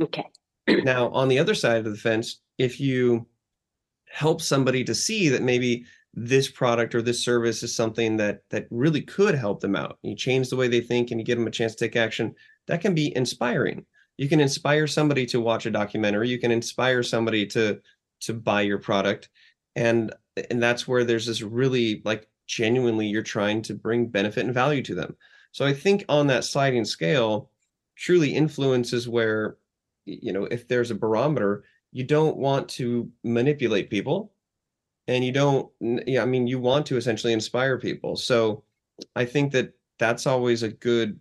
Okay. 0.00 0.24
now, 0.68 1.10
on 1.10 1.28
the 1.28 1.38
other 1.38 1.54
side 1.54 1.78
of 1.78 1.92
the 1.92 1.98
fence, 1.98 2.40
if 2.58 2.80
you 2.80 3.26
help 4.08 4.40
somebody 4.40 4.84
to 4.84 4.94
see 4.94 5.28
that 5.28 5.42
maybe 5.42 5.84
this 6.14 6.50
product 6.50 6.94
or 6.94 7.02
this 7.02 7.24
service 7.24 7.62
is 7.62 7.74
something 7.74 8.16
that 8.18 8.42
that 8.50 8.66
really 8.70 9.00
could 9.00 9.34
help 9.34 9.60
them 9.60 9.76
out, 9.76 9.98
you 10.02 10.14
change 10.14 10.50
the 10.50 10.56
way 10.56 10.68
they 10.68 10.80
think 10.80 11.10
and 11.10 11.20
you 11.20 11.24
give 11.24 11.38
them 11.38 11.46
a 11.46 11.50
chance 11.50 11.74
to 11.74 11.86
take 11.86 11.96
action, 11.96 12.34
that 12.66 12.80
can 12.80 12.94
be 12.94 13.16
inspiring. 13.16 13.84
You 14.18 14.28
can 14.28 14.40
inspire 14.40 14.86
somebody 14.86 15.24
to 15.26 15.40
watch 15.40 15.64
a 15.66 15.70
documentary. 15.70 16.28
You 16.28 16.38
can 16.38 16.50
inspire 16.50 17.02
somebody 17.02 17.46
to 17.46 17.80
to 18.22 18.34
buy 18.34 18.62
your 18.62 18.78
product 18.78 19.28
and 19.76 20.12
and 20.50 20.62
that's 20.62 20.88
where 20.88 21.04
there's 21.04 21.26
this 21.26 21.42
really 21.42 22.02
like 22.04 22.28
genuinely 22.46 23.06
you're 23.06 23.22
trying 23.22 23.62
to 23.62 23.74
bring 23.74 24.06
benefit 24.06 24.44
and 24.44 24.54
value 24.54 24.82
to 24.82 24.94
them 24.94 25.16
so 25.52 25.64
i 25.64 25.72
think 25.72 26.04
on 26.08 26.26
that 26.26 26.44
sliding 26.44 26.84
scale 26.84 27.50
truly 27.96 28.34
influence 28.34 28.92
is 28.92 29.08
where 29.08 29.56
you 30.04 30.32
know 30.32 30.44
if 30.44 30.68
there's 30.68 30.90
a 30.90 30.94
barometer 30.94 31.64
you 31.92 32.04
don't 32.04 32.36
want 32.36 32.68
to 32.68 33.10
manipulate 33.24 33.90
people 33.90 34.31
and 35.08 35.24
you 35.24 35.32
don't 35.32 35.68
yeah 36.06 36.22
i 36.22 36.26
mean 36.26 36.46
you 36.46 36.58
want 36.58 36.86
to 36.86 36.96
essentially 36.96 37.32
inspire 37.32 37.78
people. 37.78 38.16
So 38.16 38.64
i 39.16 39.24
think 39.24 39.52
that 39.52 39.72
that's 39.98 40.26
always 40.26 40.62
a 40.62 40.68
good 40.68 41.18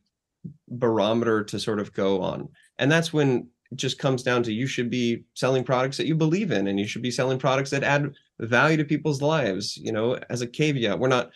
barometer 0.69 1.43
to 1.43 1.59
sort 1.59 1.79
of 1.79 1.93
go 1.93 2.21
on. 2.21 2.49
And 2.79 2.91
that's 2.91 3.13
when 3.13 3.47
it 3.71 3.77
just 3.77 3.99
comes 3.99 4.23
down 4.23 4.43
to 4.43 4.53
you 4.53 4.65
should 4.65 4.89
be 4.89 5.23
selling 5.35 5.63
products 5.63 5.97
that 5.97 6.07
you 6.07 6.15
believe 6.15 6.51
in 6.51 6.67
and 6.67 6.79
you 6.79 6.87
should 6.87 7.03
be 7.03 7.11
selling 7.11 7.37
products 7.37 7.69
that 7.69 7.83
add 7.83 8.13
value 8.39 8.77
to 8.77 8.83
people's 8.83 9.21
lives 9.21 9.77
you 9.77 9.91
know 9.91 10.17
as 10.29 10.41
a 10.41 10.47
caveat. 10.47 10.99
We're 10.99 11.07
not 11.07 11.31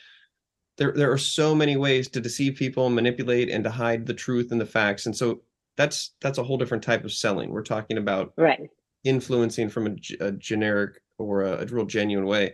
there 0.77 0.91
there 0.91 1.11
are 1.11 1.17
so 1.17 1.55
many 1.55 1.77
ways 1.77 2.09
to 2.09 2.19
deceive 2.21 2.55
people 2.55 2.89
manipulate 2.89 3.49
and 3.49 3.63
to 3.63 3.69
hide 3.69 4.05
the 4.05 4.13
truth 4.13 4.51
and 4.51 4.59
the 4.59 4.65
facts. 4.65 5.05
And 5.05 5.15
so 5.15 5.41
that's 5.77 6.13
that's 6.21 6.37
a 6.37 6.43
whole 6.43 6.57
different 6.57 6.83
type 6.83 7.03
of 7.03 7.13
selling. 7.13 7.49
We're 7.49 7.63
talking 7.63 7.97
about 7.97 8.33
right. 8.37 8.69
influencing 9.03 9.69
from 9.69 9.87
a, 9.87 10.25
a 10.25 10.31
generic 10.31 11.01
or 11.17 11.43
a, 11.43 11.63
a 11.63 11.65
real 11.65 11.85
genuine 11.85 12.25
way 12.25 12.53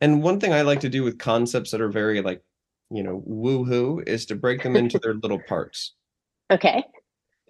and 0.00 0.22
one 0.22 0.38
thing 0.38 0.52
i 0.52 0.62
like 0.62 0.80
to 0.80 0.88
do 0.88 1.02
with 1.02 1.18
concepts 1.18 1.70
that 1.70 1.80
are 1.80 1.90
very 1.90 2.20
like 2.20 2.42
you 2.90 3.02
know 3.02 3.22
woo-hoo 3.24 4.02
is 4.06 4.26
to 4.26 4.34
break 4.34 4.62
them 4.62 4.76
into 4.76 4.98
their 4.98 5.14
little 5.14 5.40
parts 5.48 5.94
okay 6.50 6.84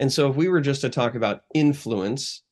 and 0.03 0.13
so 0.13 0.29
if 0.29 0.35
we 0.35 0.49
were 0.49 0.61
just 0.61 0.81
to 0.81 0.89
talk 0.89 1.15
about 1.15 1.43
influence, 1.55 2.43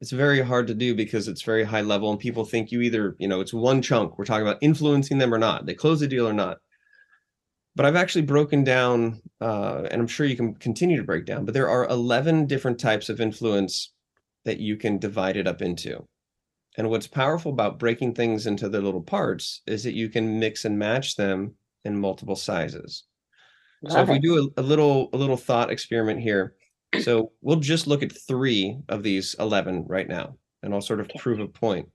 it's 0.00 0.12
very 0.12 0.40
hard 0.40 0.68
to 0.68 0.74
do 0.74 0.94
because 0.94 1.26
it's 1.26 1.42
very 1.42 1.64
high 1.64 1.80
level 1.80 2.08
and 2.10 2.20
people 2.20 2.44
think 2.44 2.70
you 2.70 2.80
either, 2.82 3.16
you 3.18 3.26
know, 3.26 3.40
it's 3.40 3.52
one 3.52 3.82
chunk. 3.82 4.16
We're 4.16 4.24
talking 4.24 4.46
about 4.46 4.58
influencing 4.60 5.18
them 5.18 5.34
or 5.34 5.38
not. 5.38 5.66
They 5.66 5.74
close 5.74 5.98
the 5.98 6.06
deal 6.06 6.28
or 6.28 6.32
not. 6.32 6.58
But 7.74 7.86
I've 7.86 7.96
actually 7.96 8.22
broken 8.22 8.62
down, 8.62 9.20
uh, 9.40 9.88
and 9.90 10.00
I'm 10.00 10.06
sure 10.06 10.24
you 10.24 10.36
can 10.36 10.54
continue 10.54 10.98
to 10.98 11.04
break 11.04 11.24
down, 11.24 11.44
but 11.44 11.52
there 11.52 11.68
are 11.68 11.88
11 11.88 12.46
different 12.46 12.78
types 12.78 13.08
of 13.08 13.20
influence 13.20 13.92
that 14.44 14.58
you 14.60 14.76
can 14.76 14.98
divide 14.98 15.36
it 15.36 15.48
up 15.48 15.62
into. 15.62 16.06
And 16.76 16.88
what's 16.88 17.06
powerful 17.06 17.52
about 17.52 17.78
breaking 17.78 18.14
things 18.14 18.46
into 18.46 18.68
their 18.68 18.80
little 18.80 19.02
parts 19.02 19.62
is 19.66 19.82
that 19.84 19.94
you 19.94 20.08
can 20.08 20.38
mix 20.38 20.64
and 20.64 20.78
match 20.78 21.16
them 21.16 21.54
in 21.84 21.98
multiple 21.98 22.36
sizes. 22.36 23.04
Love 23.82 23.92
so 23.92 24.02
if 24.02 24.08
it. 24.08 24.12
we 24.12 24.18
do 24.18 24.52
a, 24.56 24.60
a 24.60 24.62
little 24.62 25.08
a 25.12 25.16
little 25.16 25.36
thought 25.36 25.70
experiment 25.70 26.20
here, 26.20 26.54
so 27.02 27.32
we'll 27.40 27.56
just 27.56 27.86
look 27.86 28.02
at 28.02 28.16
three 28.26 28.78
of 28.88 29.02
these 29.02 29.34
11 29.38 29.86
right 29.88 30.08
now, 30.08 30.36
and 30.62 30.74
I'll 30.74 30.80
sort 30.80 31.00
of 31.00 31.06
okay. 31.06 31.18
prove 31.18 31.40
a 31.40 31.48
point. 31.48 31.88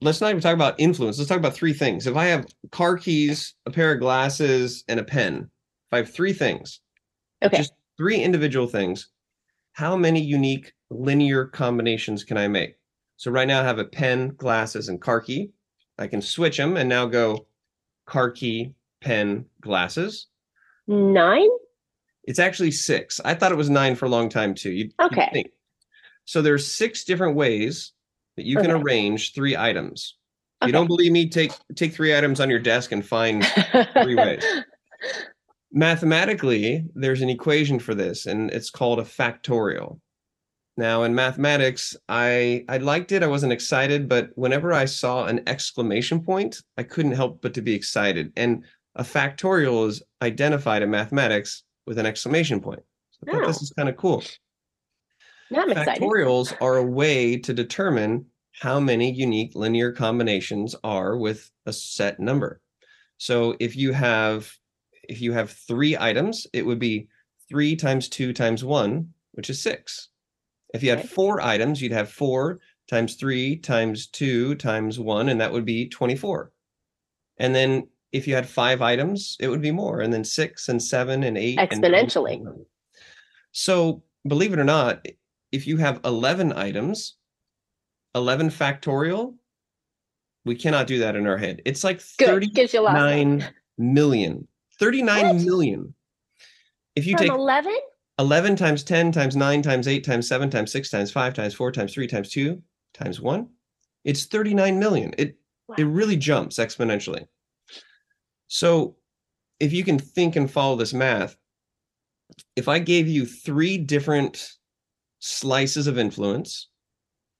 Let's 0.00 0.20
not 0.20 0.30
even 0.30 0.40
talk 0.40 0.54
about 0.54 0.80
influence. 0.80 1.18
Let's 1.18 1.28
talk 1.28 1.38
about 1.38 1.54
three 1.54 1.72
things. 1.72 2.06
If 2.06 2.16
I 2.16 2.26
have 2.26 2.46
car 2.72 2.96
keys, 2.96 3.54
a 3.66 3.70
pair 3.70 3.92
of 3.92 4.00
glasses, 4.00 4.82
and 4.88 4.98
a 4.98 5.04
pen, 5.04 5.34
if 5.44 5.92
I 5.92 5.96
have 5.98 6.12
three 6.12 6.32
things, 6.32 6.80
okay. 7.44 7.58
just 7.58 7.74
three 7.96 8.20
individual 8.20 8.66
things, 8.66 9.08
how 9.74 9.96
many 9.96 10.20
unique 10.20 10.72
linear 10.90 11.44
combinations 11.46 12.24
can 12.24 12.36
I 12.36 12.48
make? 12.48 12.76
So 13.22 13.30
right 13.30 13.46
now 13.46 13.60
I 13.60 13.64
have 13.64 13.78
a 13.78 13.84
pen, 13.84 14.30
glasses, 14.36 14.88
and 14.88 15.00
car 15.00 15.20
key. 15.20 15.52
I 15.96 16.08
can 16.08 16.20
switch 16.20 16.56
them 16.56 16.76
and 16.76 16.88
now 16.88 17.06
go 17.06 17.46
car 18.04 18.32
key, 18.32 18.74
pen, 19.00 19.44
glasses. 19.60 20.26
Nine? 20.88 21.48
It's 22.24 22.40
actually 22.40 22.72
six. 22.72 23.20
I 23.24 23.34
thought 23.34 23.52
it 23.52 23.56
was 23.56 23.70
nine 23.70 23.94
for 23.94 24.06
a 24.06 24.08
long 24.08 24.28
time 24.28 24.56
too. 24.56 24.72
You, 24.72 24.90
okay. 25.00 25.44
So 26.24 26.42
there's 26.42 26.66
six 26.66 27.04
different 27.04 27.36
ways 27.36 27.92
that 28.36 28.44
you 28.44 28.58
okay. 28.58 28.66
can 28.66 28.82
arrange 28.82 29.34
three 29.34 29.56
items. 29.56 30.16
Okay. 30.60 30.70
you 30.70 30.72
don't 30.72 30.88
believe 30.88 31.12
me, 31.12 31.28
take 31.28 31.52
take 31.76 31.94
three 31.94 32.16
items 32.16 32.40
on 32.40 32.50
your 32.50 32.58
desk 32.58 32.90
and 32.90 33.06
find 33.06 33.46
three 34.02 34.16
ways. 34.16 34.44
Mathematically, 35.72 36.86
there's 36.96 37.22
an 37.22 37.30
equation 37.30 37.78
for 37.78 37.94
this, 37.94 38.26
and 38.26 38.50
it's 38.50 38.70
called 38.70 38.98
a 38.98 39.04
factorial. 39.04 40.00
Now, 40.76 41.02
in 41.02 41.14
mathematics, 41.14 41.96
I 42.08 42.64
I 42.68 42.78
liked 42.78 43.12
it. 43.12 43.22
I 43.22 43.26
wasn't 43.26 43.52
excited, 43.52 44.08
but 44.08 44.30
whenever 44.36 44.72
I 44.72 44.86
saw 44.86 45.26
an 45.26 45.42
exclamation 45.46 46.22
point, 46.22 46.62
I 46.78 46.82
couldn't 46.82 47.12
help 47.12 47.42
but 47.42 47.54
to 47.54 47.62
be 47.62 47.74
excited. 47.74 48.32
And 48.36 48.64
a 48.94 49.02
factorial 49.02 49.86
is 49.88 50.02
identified 50.22 50.82
in 50.82 50.90
mathematics 50.90 51.64
with 51.86 51.98
an 51.98 52.06
exclamation 52.06 52.60
point. 52.60 52.80
So 53.10 53.32
I 53.32 53.36
oh. 53.36 53.46
this 53.46 53.62
is 53.62 53.70
kind 53.70 53.88
of 53.88 53.96
cool. 53.96 54.22
Now 55.50 55.62
I'm 55.62 55.70
Factorials 55.70 56.44
excited. 56.44 56.64
are 56.64 56.76
a 56.78 56.84
way 56.84 57.36
to 57.38 57.52
determine 57.52 58.26
how 58.52 58.80
many 58.80 59.12
unique 59.12 59.54
linear 59.54 59.92
combinations 59.92 60.74
are 60.82 61.16
with 61.16 61.50
a 61.66 61.72
set 61.72 62.18
number. 62.20 62.60
So 63.18 63.56
if 63.60 63.76
you 63.76 63.92
have 63.92 64.50
if 65.08 65.20
you 65.20 65.32
have 65.32 65.50
three 65.50 65.96
items, 65.98 66.46
it 66.52 66.64
would 66.64 66.78
be 66.78 67.08
three 67.48 67.76
times 67.76 68.08
two 68.08 68.32
times 68.32 68.64
one, 68.64 69.10
which 69.32 69.50
is 69.50 69.60
six. 69.60 70.08
If 70.72 70.82
you 70.82 70.90
had 70.90 71.08
four 71.08 71.40
items, 71.40 71.82
you'd 71.82 71.92
have 71.92 72.10
four 72.10 72.60
times 72.88 73.14
three 73.14 73.56
times 73.56 74.06
two 74.06 74.54
times 74.56 74.98
one, 74.98 75.28
and 75.28 75.40
that 75.40 75.52
would 75.52 75.64
be 75.64 75.88
24. 75.88 76.52
And 77.38 77.54
then 77.54 77.88
if 78.12 78.26
you 78.26 78.34
had 78.34 78.48
five 78.48 78.82
items, 78.82 79.36
it 79.40 79.48
would 79.48 79.62
be 79.62 79.70
more, 79.70 80.00
and 80.00 80.12
then 80.12 80.24
six 80.24 80.68
and 80.68 80.82
seven 80.82 81.22
and 81.22 81.36
eight 81.36 81.58
exponentially. 81.58 82.34
And 82.34 82.66
so, 83.52 84.02
believe 84.26 84.52
it 84.52 84.58
or 84.58 84.64
not, 84.64 85.06
if 85.50 85.66
you 85.66 85.76
have 85.78 86.00
11 86.04 86.52
items, 86.52 87.16
11 88.14 88.50
factorial, 88.50 89.34
we 90.44 90.54
cannot 90.54 90.86
do 90.86 90.98
that 90.98 91.16
in 91.16 91.26
our 91.26 91.36
head. 91.36 91.62
It's 91.64 91.84
like 91.84 92.02
Good. 92.18 92.54
39 92.54 93.44
million. 93.78 94.48
39 94.78 95.26
what? 95.26 95.36
million. 95.36 95.94
If 96.96 97.06
you 97.06 97.16
From 97.16 97.26
take 97.26 97.32
11? 97.32 97.76
11 98.22 98.54
times 98.54 98.84
10 98.84 99.10
times 99.10 99.34
9 99.34 99.62
times 99.62 99.88
8 99.88 100.04
times 100.04 100.28
7 100.28 100.48
times 100.48 100.70
6 100.70 100.90
times 100.90 101.10
5 101.10 101.34
times 101.34 101.54
4 101.54 101.72
times 101.72 101.92
3 101.92 102.06
times 102.06 102.30
2 102.30 102.62
times 102.94 103.20
1, 103.20 103.48
it's 104.04 104.26
39 104.26 104.78
million. 104.78 105.12
It 105.18 105.36
wow. 105.66 105.74
it 105.76 105.84
really 105.84 106.16
jumps 106.16 106.58
exponentially. 106.58 107.26
So 108.46 108.94
if 109.58 109.72
you 109.72 109.82
can 109.82 109.98
think 109.98 110.36
and 110.36 110.48
follow 110.48 110.76
this 110.76 110.94
math, 110.94 111.36
if 112.54 112.68
I 112.68 112.78
gave 112.78 113.08
you 113.08 113.26
three 113.26 113.76
different 113.76 114.52
slices 115.18 115.88
of 115.88 115.98
influence, 115.98 116.68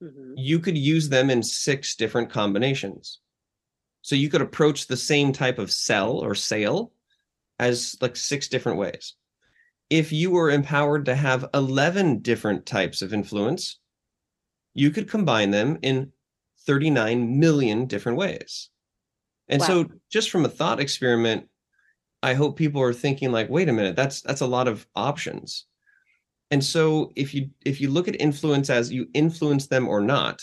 mm-hmm. 0.03 0.35
you 0.37 0.59
could 0.59 0.77
use 0.77 1.09
them 1.09 1.31
in 1.31 1.45
six 1.45 1.95
different 1.95 2.29
combinations. 2.29 3.21
So 4.01 4.17
you 4.17 4.29
could 4.29 4.43
approach 4.43 4.89
the 4.89 4.97
same 4.97 5.33
type 5.33 5.61
of 5.61 5.71
sell 5.71 6.17
or 6.17 6.35
sale 6.35 6.93
as 7.61 7.97
like 8.01 8.17
six 8.17 8.49
different 8.49 8.79
ways. 8.79 9.15
If 9.93 10.11
you 10.11 10.31
were 10.31 10.51
empowered 10.51 11.05
to 11.05 11.15
have 11.15 11.51
11 11.53 12.21
different 12.21 12.65
types 12.65 13.03
of 13.03 13.13
influence, 13.13 13.79
you 14.73 14.91
could 14.91 15.07
combine 15.07 15.51
them 15.51 15.79
in 15.83 16.13
39 16.67 17.39
million 17.39 17.85
different 17.85 18.17
ways. 18.17 18.71
And 19.49 19.61
wow. 19.61 19.67
so 19.67 19.91
just 20.11 20.31
from 20.31 20.47
a 20.47 20.49
thought 20.49 20.81
experiment, 20.81 21.47
I 22.23 22.33
hope 22.33 22.57
people 22.57 22.81
are 22.81 22.95
thinking 22.95 23.33
like, 23.33 23.51
wait 23.51 23.69
a 23.69 23.73
minute, 23.75 23.95
that's 23.95 24.23
that's 24.23 24.41
a 24.41 24.47
lot 24.47 24.67
of 24.67 24.87
options. 24.97 25.67
And 26.51 26.65
so 26.65 27.13
if 27.15 27.35
you 27.35 27.51
if 27.67 27.79
you 27.79 27.91
look 27.91 28.09
at 28.09 28.19
influence 28.19 28.71
as 28.71 28.91
you 28.91 29.09
influence 29.13 29.67
them 29.67 29.89
or 29.89 30.01
not, 30.01 30.41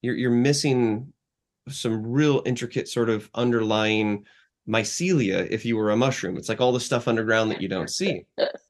you're 0.00 0.16
you're 0.16 0.30
missing 0.30 1.12
some 1.68 2.06
real 2.06 2.40
intricate 2.46 2.88
sort 2.88 3.10
of 3.10 3.28
underlying 3.34 4.24
mycelia 4.68 5.46
if 5.50 5.64
you 5.64 5.76
were 5.76 5.90
a 5.90 5.96
mushroom. 5.96 6.36
It's 6.36 6.48
like 6.48 6.60
all 6.60 6.72
the 6.72 6.80
stuff 6.80 7.08
underground 7.08 7.50
that 7.50 7.60
you 7.60 7.68
don't 7.68 7.90
see. 7.90 8.24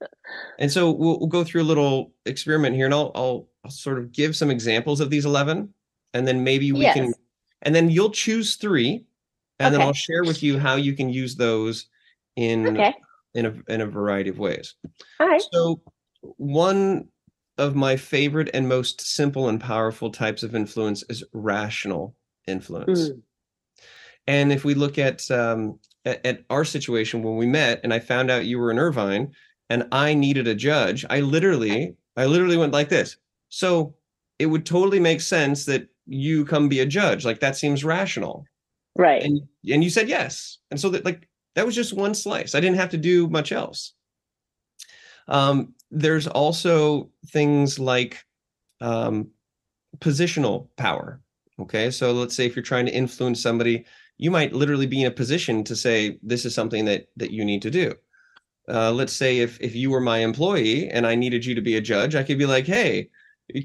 and 0.59 0.71
so 0.71 0.91
we'll, 0.91 1.19
we'll, 1.19 1.29
go 1.29 1.45
through 1.45 1.63
a 1.63 1.65
little 1.65 2.13
experiment 2.27 2.77
here, 2.77 2.85
and 2.85 2.95
I'll, 2.95 3.13
I'll, 3.15 3.49
I'll 3.65 3.71
sort 3.71 3.99
of 3.99 4.13
give 4.13 4.37
some 4.37 4.51
examples 4.51 5.01
of 5.01 5.11
these 5.11 5.25
eleven, 5.25 5.73
and 6.15 6.27
then 6.27 6.45
maybe 6.45 6.73
we 6.73 6.81
yes. 6.81 6.95
can, 6.95 7.15
and 7.63 7.75
then 7.75 7.91
you'll 7.91 8.11
choose 8.11 8.57
three, 8.57 9.05
and 9.59 9.67
okay. 9.67 9.79
then 9.79 9.87
I'll 9.87 9.95
share 9.95 10.25
with 10.25 10.43
you 10.43 10.59
how 10.59 10.77
you 10.77 10.95
can 10.95 11.09
use 11.09 11.37
those 11.37 11.87
in 12.37 12.67
okay. 12.69 12.95
in 13.35 13.47
a 13.47 13.73
in 13.73 13.81
a 13.81 13.87
variety 13.87 14.31
of 14.31 14.39
ways. 14.39 14.75
All 15.21 15.27
right. 15.27 15.43
So 15.53 15.81
one 16.37 17.09
of 17.59 17.75
my 17.75 17.97
favorite 17.97 18.51
and 18.53 18.69
most 18.69 19.01
simple 19.01 19.49
and 19.49 19.61
powerful 19.61 20.11
types 20.11 20.43
of 20.43 20.55
influence 20.55 21.03
is 21.09 21.25
rational 21.33 22.15
influence. 22.47 23.11
Mm. 23.11 23.23
And 24.27 24.53
if 24.53 24.65
we 24.65 24.75
look 24.75 24.99
at, 24.99 25.31
um, 25.31 25.79
at, 26.05 26.45
our 26.51 26.65
situation 26.65 27.23
when 27.23 27.37
we 27.37 27.47
met, 27.47 27.81
and 27.83 27.93
I 27.93 27.99
found 27.99 28.31
out 28.31 28.47
you 28.47 28.59
were 28.59 28.71
in 28.71 28.79
Irvine, 28.79 29.33
and 29.71 29.89
I 29.93 30.15
needed 30.15 30.47
a 30.47 30.55
judge, 30.55 31.05
I 31.11 31.21
literally, 31.21 31.97
I 32.17 32.27
literally 32.27 32.57
went 32.57 32.73
like 32.73 32.89
this. 32.89 33.17
So 33.49 33.95
it 34.39 34.47
would 34.47 34.67
totally 34.67 35.01
make 35.01 35.21
sense 35.21 35.65
that 35.67 35.89
you 36.07 36.45
come 36.45 36.69
be 36.69 36.81
a 36.81 36.87
judge. 36.87 37.25
Like 37.25 37.41
that 37.41 37.57
seems 37.57 37.85
rational, 37.85 38.45
right? 38.95 39.23
And 39.23 39.41
and 39.69 39.83
you 39.83 39.91
said 39.91 40.09
yes, 40.09 40.59
and 40.71 40.81
so 40.81 40.89
that 40.91 41.05
like 41.05 41.29
that 41.55 41.67
was 41.67 41.75
just 41.75 41.93
one 41.93 42.15
slice. 42.15 42.55
I 42.55 42.61
didn't 42.61 42.77
have 42.77 42.91
to 42.91 42.99
do 42.99 43.29
much 43.29 43.53
else. 43.53 43.95
Um, 45.29 45.75
there's 45.91 46.27
also 46.27 47.11
things 47.29 47.79
like 47.79 48.25
um, 48.81 49.29
positional 49.99 50.69
power. 50.77 51.21
Okay, 51.59 51.91
so 51.91 52.13
let's 52.13 52.35
say 52.37 52.47
if 52.47 52.55
you're 52.55 52.63
trying 52.63 52.87
to 52.87 52.95
influence 52.95 53.41
somebody, 53.43 53.87
you 54.19 54.31
might 54.31 54.53
literally 54.53 54.87
be 54.87 55.03
in 55.03 55.09
a 55.09 55.15
position 55.15 55.63
to 55.65 55.77
say 55.77 56.19
this 56.23 56.45
is 56.45 56.55
something 56.55 56.85
that 56.87 57.09
that 57.17 57.31
you 57.31 57.45
need 57.45 57.63
to 57.63 57.71
do. 57.71 57.95
Uh, 58.69 58.91
let's 58.91 59.13
say 59.13 59.39
if 59.39 59.61
if 59.61 59.75
you 59.75 59.91
were 59.91 60.01
my 60.01 60.19
employee 60.19 60.89
and 60.89 61.07
I 61.07 61.15
needed 61.15 61.45
you 61.45 61.55
to 61.55 61.61
be 61.61 61.77
a 61.77 61.81
judge, 61.81 62.15
I 62.15 62.23
could 62.23 62.39
be 62.39 62.47
like, 62.47 62.67
hey, 62.67 63.11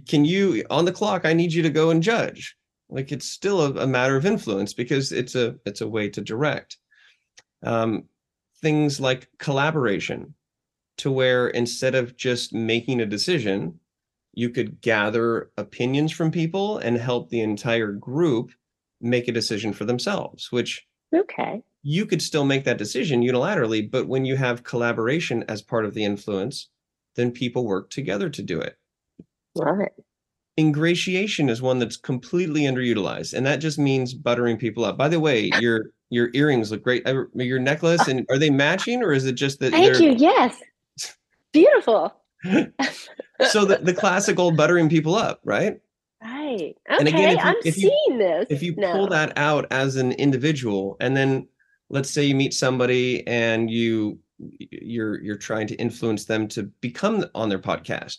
can 0.07 0.25
you 0.25 0.63
on 0.69 0.85
the 0.85 0.91
clock? 0.91 1.25
I 1.25 1.33
need 1.33 1.53
you 1.53 1.63
to 1.63 1.69
go 1.69 1.89
and 1.89 2.03
judge. 2.03 2.55
Like 2.89 3.11
it's 3.11 3.27
still 3.27 3.61
a, 3.61 3.83
a 3.83 3.87
matter 3.87 4.15
of 4.15 4.25
influence 4.25 4.73
because 4.73 5.11
it's 5.11 5.35
a 5.35 5.55
it's 5.65 5.81
a 5.81 5.87
way 5.87 6.09
to 6.09 6.21
direct. 6.21 6.77
Um, 7.63 8.05
things 8.61 8.99
like 8.99 9.29
collaboration, 9.39 10.35
to 10.97 11.11
where 11.11 11.47
instead 11.47 11.95
of 11.95 12.17
just 12.17 12.53
making 12.53 13.01
a 13.01 13.05
decision, 13.05 13.79
you 14.33 14.49
could 14.49 14.81
gather 14.81 15.51
opinions 15.57 16.11
from 16.11 16.31
people 16.31 16.77
and 16.79 16.97
help 16.97 17.29
the 17.29 17.41
entire 17.41 17.91
group 17.91 18.51
make 19.01 19.27
a 19.27 19.31
decision 19.31 19.73
for 19.73 19.85
themselves, 19.85 20.51
which 20.51 20.85
okay. 21.13 21.63
You 21.83 22.05
could 22.05 22.21
still 22.21 22.45
make 22.45 22.63
that 22.65 22.77
decision 22.77 23.23
unilaterally, 23.23 23.89
but 23.89 24.07
when 24.07 24.23
you 24.23 24.35
have 24.35 24.63
collaboration 24.63 25.43
as 25.47 25.63
part 25.63 25.83
of 25.83 25.95
the 25.95 26.05
influence, 26.05 26.69
then 27.15 27.31
people 27.31 27.65
work 27.65 27.89
together 27.89 28.29
to 28.29 28.43
do 28.43 28.61
it. 28.61 28.77
Right. 29.55 29.91
Ingratiation 30.57 31.49
is 31.49 31.61
one 31.61 31.79
that's 31.79 31.97
completely 31.97 32.61
underutilized, 32.61 33.33
and 33.33 33.45
that 33.45 33.57
just 33.57 33.79
means 33.79 34.13
buttering 34.13 34.57
people 34.57 34.85
up. 34.85 34.97
By 34.97 35.07
the 35.07 35.19
way, 35.19 35.49
your 35.59 35.91
your 36.09 36.29
earrings 36.33 36.71
look 36.71 36.83
great. 36.83 37.07
Your 37.33 37.59
necklace 37.59 38.07
and 38.07 38.25
are 38.29 38.37
they 38.37 38.49
matching, 38.49 39.01
or 39.01 39.13
is 39.13 39.25
it 39.25 39.33
just 39.33 39.59
that? 39.59 39.71
Thank 39.71 39.99
you. 39.99 40.11
Yes, 40.11 40.61
beautiful. 41.51 42.13
so 43.49 43.65
the, 43.65 43.79
the 43.81 43.93
classic 43.93 44.39
old 44.39 44.57
buttering 44.57 44.89
people 44.89 45.15
up, 45.15 45.39
right? 45.43 45.79
Right. 46.21 46.75
Okay. 46.89 46.97
And 46.99 47.07
again, 47.07 47.31
if 47.31 47.43
you, 47.43 47.49
I'm 47.49 47.55
if 47.65 47.77
you, 47.77 47.89
seeing 47.89 48.19
this. 48.19 48.45
If 48.49 48.61
you 48.61 48.75
pull 48.75 49.07
that 49.07 49.33
out 49.37 49.65
as 49.71 49.95
an 49.95 50.11
individual, 50.13 50.97
and 50.99 51.17
then 51.17 51.47
let's 51.89 52.11
say 52.11 52.23
you 52.23 52.35
meet 52.35 52.53
somebody 52.53 53.25
and 53.27 53.69
you 53.69 54.19
you're 54.59 55.21
you're 55.21 55.37
trying 55.37 55.67
to 55.67 55.75
influence 55.75 56.25
them 56.25 56.47
to 56.49 56.63
become 56.81 57.25
on 57.33 57.49
their 57.49 57.59
podcast, 57.59 58.17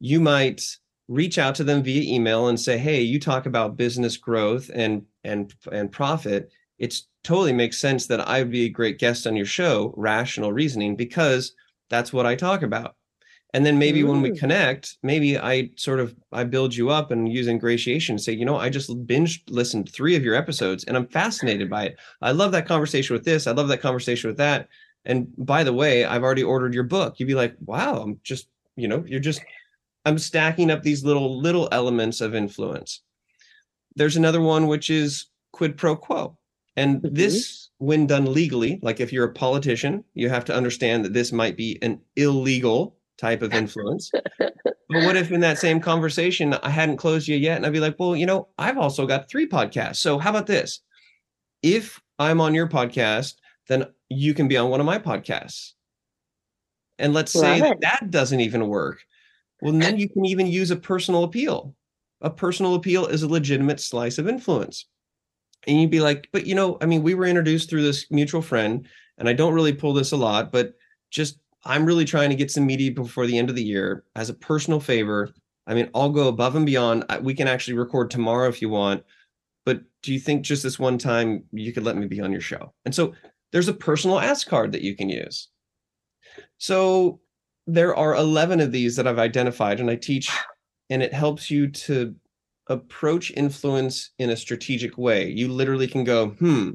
you 0.00 0.20
might 0.20 0.62
reach 1.06 1.38
out 1.38 1.54
to 1.56 1.64
them 1.64 1.82
via 1.82 2.02
email 2.02 2.48
and 2.48 2.58
say, 2.58 2.76
"Hey, 2.76 3.02
you 3.02 3.20
talk 3.20 3.46
about 3.46 3.76
business 3.76 4.16
growth 4.16 4.70
and 4.74 5.02
and 5.22 5.54
and 5.70 5.92
profit. 5.92 6.50
It's 6.78 7.06
totally 7.22 7.52
makes 7.52 7.78
sense 7.78 8.06
that 8.08 8.26
I 8.26 8.40
would 8.42 8.50
be 8.50 8.66
a 8.66 8.70
great 8.70 8.98
guest 8.98 9.26
on 9.26 9.36
your 9.36 9.46
show, 9.46 9.94
Rational 9.96 10.52
Reasoning, 10.52 10.96
because 10.96 11.54
that's 11.88 12.12
what 12.12 12.26
I 12.26 12.34
talk 12.34 12.62
about." 12.62 12.96
And 13.54 13.64
then 13.64 13.78
maybe 13.78 14.04
when 14.04 14.20
we 14.20 14.36
connect 14.36 14.98
maybe 15.02 15.38
i 15.38 15.70
sort 15.76 16.00
of 16.00 16.14
i 16.32 16.44
build 16.44 16.74
you 16.74 16.90
up 16.90 17.10
and 17.10 17.32
use 17.32 17.48
ingratiation 17.48 18.18
say 18.18 18.32
you 18.32 18.44
know 18.44 18.56
i 18.56 18.68
just 18.68 19.06
binge 19.06 19.42
listened 19.48 19.90
three 19.90 20.16
of 20.16 20.24
your 20.24 20.34
episodes 20.34 20.84
and 20.84 20.96
i'm 20.96 21.06
fascinated 21.08 21.70
by 21.70 21.84
it. 21.84 21.96
I 22.22 22.32
love 22.32 22.52
that 22.52 22.66
conversation 22.66 23.14
with 23.14 23.24
this. 23.24 23.46
I 23.46 23.52
love 23.52 23.68
that 23.68 23.80
conversation 23.80 24.28
with 24.28 24.36
that. 24.38 24.68
And 25.04 25.28
by 25.38 25.64
the 25.64 25.72
way 25.72 26.04
i've 26.04 26.22
already 26.22 26.42
ordered 26.44 26.74
your 26.74 26.84
book. 26.84 27.18
You'd 27.18 27.26
be 27.26 27.34
like 27.34 27.56
wow 27.64 28.02
i'm 28.02 28.20
just 28.22 28.48
you 28.76 28.88
know 28.88 29.04
you're 29.06 29.20
just 29.20 29.42
i'm 30.04 30.18
stacking 30.18 30.70
up 30.70 30.82
these 30.82 31.04
little 31.04 31.40
little 31.40 31.68
elements 31.72 32.20
of 32.20 32.34
influence. 32.34 33.02
There's 33.94 34.16
another 34.16 34.40
one 34.40 34.66
which 34.66 34.90
is 34.90 35.26
quid 35.52 35.76
pro 35.76 35.96
quo. 35.96 36.36
And 36.76 37.02
mm-hmm. 37.02 37.14
this 37.14 37.70
when 37.78 38.06
done 38.06 38.32
legally 38.32 38.78
like 38.82 39.00
if 39.00 39.12
you're 39.12 39.24
a 39.24 39.32
politician 39.32 40.04
you 40.14 40.28
have 40.28 40.44
to 40.44 40.54
understand 40.54 41.04
that 41.04 41.12
this 41.12 41.32
might 41.32 41.56
be 41.56 41.78
an 41.80 42.00
illegal 42.16 42.97
type 43.18 43.42
of 43.42 43.52
influence. 43.52 44.10
but 44.38 44.54
what 44.88 45.16
if 45.16 45.30
in 45.30 45.40
that 45.40 45.58
same 45.58 45.80
conversation 45.80 46.54
I 46.54 46.70
hadn't 46.70 46.96
closed 46.96 47.28
you 47.28 47.36
yet 47.36 47.56
and 47.56 47.66
I'd 47.66 47.72
be 47.72 47.80
like, 47.80 47.96
well, 47.98 48.16
you 48.16 48.26
know, 48.26 48.48
I've 48.58 48.78
also 48.78 49.06
got 49.06 49.28
three 49.28 49.48
podcasts. 49.48 49.96
So 49.96 50.18
how 50.18 50.30
about 50.30 50.46
this? 50.46 50.80
If 51.62 52.00
I'm 52.18 52.40
on 52.40 52.54
your 52.54 52.68
podcast, 52.68 53.34
then 53.68 53.86
you 54.08 54.34
can 54.34 54.48
be 54.48 54.56
on 54.56 54.70
one 54.70 54.80
of 54.80 54.86
my 54.86 54.98
podcasts. 54.98 55.72
And 56.98 57.14
let's 57.14 57.32
say 57.32 57.60
that, 57.60 57.80
that 57.80 58.10
doesn't 58.10 58.40
even 58.40 58.68
work. 58.68 59.00
Well, 59.60 59.72
then 59.72 59.98
you 59.98 60.08
can 60.08 60.24
even 60.24 60.46
use 60.46 60.70
a 60.70 60.76
personal 60.76 61.24
appeal. 61.24 61.74
A 62.20 62.30
personal 62.30 62.74
appeal 62.74 63.06
is 63.06 63.22
a 63.22 63.28
legitimate 63.28 63.80
slice 63.80 64.18
of 64.18 64.28
influence. 64.28 64.86
And 65.66 65.80
you'd 65.80 65.90
be 65.90 66.00
like, 66.00 66.28
but 66.32 66.46
you 66.46 66.54
know, 66.54 66.78
I 66.80 66.86
mean, 66.86 67.02
we 67.02 67.14
were 67.14 67.26
introduced 67.26 67.68
through 67.68 67.82
this 67.82 68.10
mutual 68.10 68.42
friend, 68.42 68.88
and 69.18 69.28
I 69.28 69.32
don't 69.32 69.54
really 69.54 69.72
pull 69.72 69.92
this 69.92 70.12
a 70.12 70.16
lot, 70.16 70.50
but 70.50 70.74
just 71.10 71.38
I'm 71.64 71.84
really 71.84 72.04
trying 72.04 72.30
to 72.30 72.36
get 72.36 72.50
some 72.50 72.66
media 72.66 72.92
before 72.92 73.26
the 73.26 73.38
end 73.38 73.50
of 73.50 73.56
the 73.56 73.64
year 73.64 74.04
as 74.14 74.30
a 74.30 74.34
personal 74.34 74.80
favor. 74.80 75.32
I 75.66 75.74
mean, 75.74 75.90
I'll 75.94 76.10
go 76.10 76.28
above 76.28 76.56
and 76.56 76.64
beyond. 76.64 77.04
We 77.20 77.34
can 77.34 77.48
actually 77.48 77.76
record 77.76 78.10
tomorrow 78.10 78.48
if 78.48 78.62
you 78.62 78.68
want. 78.68 79.02
But 79.66 79.82
do 80.02 80.12
you 80.12 80.20
think 80.20 80.42
just 80.42 80.62
this 80.62 80.78
one 80.78 80.96
time 80.96 81.44
you 81.52 81.72
could 81.72 81.84
let 81.84 81.96
me 81.96 82.06
be 82.06 82.20
on 82.20 82.32
your 82.32 82.40
show? 82.40 82.72
And 82.84 82.94
so 82.94 83.14
there's 83.52 83.68
a 83.68 83.74
personal 83.74 84.18
ask 84.18 84.48
card 84.48 84.72
that 84.72 84.82
you 84.82 84.96
can 84.96 85.08
use. 85.08 85.48
So 86.58 87.20
there 87.66 87.94
are 87.94 88.14
11 88.14 88.60
of 88.60 88.72
these 88.72 88.96
that 88.96 89.06
I've 89.06 89.18
identified 89.18 89.80
and 89.80 89.90
I 89.90 89.96
teach, 89.96 90.30
and 90.90 91.02
it 91.02 91.12
helps 91.12 91.50
you 91.50 91.68
to 91.68 92.14
approach 92.68 93.30
influence 93.32 94.10
in 94.18 94.30
a 94.30 94.36
strategic 94.36 94.96
way. 94.96 95.28
You 95.28 95.48
literally 95.48 95.86
can 95.86 96.04
go, 96.04 96.28
hmm, 96.30 96.70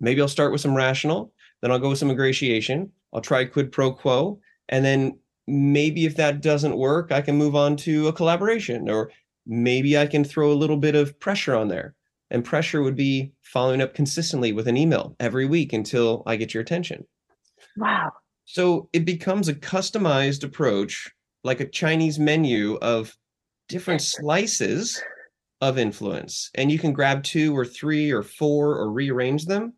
maybe 0.00 0.20
I'll 0.20 0.28
start 0.28 0.52
with 0.52 0.60
some 0.60 0.74
rational, 0.74 1.32
then 1.62 1.70
I'll 1.70 1.78
go 1.78 1.90
with 1.90 1.98
some 1.98 2.10
ingratiation, 2.10 2.92
I'll 3.16 3.22
try 3.22 3.46
quid 3.46 3.72
pro 3.72 3.92
quo. 3.92 4.38
And 4.68 4.84
then 4.84 5.18
maybe 5.46 6.04
if 6.04 6.16
that 6.16 6.42
doesn't 6.42 6.76
work, 6.76 7.10
I 7.10 7.22
can 7.22 7.38
move 7.38 7.56
on 7.56 7.74
to 7.78 8.08
a 8.08 8.12
collaboration 8.12 8.90
or 8.90 9.10
maybe 9.46 9.96
I 9.96 10.06
can 10.06 10.22
throw 10.22 10.52
a 10.52 10.60
little 10.60 10.76
bit 10.76 10.94
of 10.94 11.18
pressure 11.18 11.56
on 11.56 11.68
there. 11.68 11.94
And 12.30 12.44
pressure 12.44 12.82
would 12.82 12.96
be 12.96 13.32
following 13.40 13.80
up 13.80 13.94
consistently 13.94 14.52
with 14.52 14.68
an 14.68 14.76
email 14.76 15.16
every 15.18 15.46
week 15.46 15.72
until 15.72 16.24
I 16.26 16.36
get 16.36 16.52
your 16.52 16.62
attention. 16.62 17.06
Wow. 17.78 18.12
So 18.44 18.90
it 18.92 19.06
becomes 19.06 19.48
a 19.48 19.54
customized 19.54 20.44
approach, 20.44 21.10
like 21.42 21.60
a 21.60 21.68
Chinese 21.68 22.18
menu 22.18 22.76
of 22.82 23.16
different 23.68 24.02
slices 24.02 25.02
of 25.62 25.78
influence. 25.78 26.50
And 26.54 26.70
you 26.70 26.78
can 26.78 26.92
grab 26.92 27.22
two 27.22 27.56
or 27.56 27.64
three 27.64 28.10
or 28.10 28.22
four 28.22 28.76
or 28.76 28.92
rearrange 28.92 29.46
them 29.46 29.72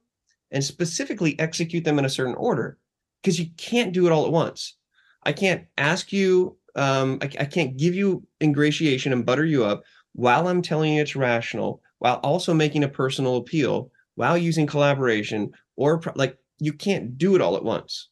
and 0.51 0.65
specifically 0.65 1.39
execute 1.39 1.85
them 1.85 2.01
in 2.01 2.05
a 2.05 2.11
certain 2.11 2.35
order 2.35 2.79
because 3.23 3.39
you 3.39 3.47
can't 3.57 3.93
do 3.93 4.07
it 4.07 4.13
all 4.13 4.27
at 4.27 4.33
once. 4.33 4.77
I 5.25 5.33
can't 5.33 5.67
ask 5.77 6.13
you, 6.13 6.57
um, 6.75 7.19
I, 7.21 7.27
I 7.41 7.45
can't 7.45 7.77
give 7.77 7.95
you 7.95 8.27
ingratiation 8.41 9.13
and 9.13 9.27
butter 9.27 9.45
you 9.45 9.65
up 9.65 9.83
while 10.13 10.49
I'm 10.49 10.63
telling 10.63 10.95
you 10.95 11.03
it's 11.03 11.17
rational, 11.17 11.83
while 11.99 12.17
also 12.17 12.55
making 12.55 12.85
a 12.85 12.89
personal 12.89 13.37
appeal, 13.37 13.91
while 14.15 14.39
using 14.39 14.67
collaboration, 14.67 15.53
or 15.77 16.01
like 16.15 16.37
you 16.59 16.73
can't 16.73 17.19
do 17.19 17.35
it 17.35 17.41
all 17.41 17.57
at 17.57 17.65
once. 17.65 18.09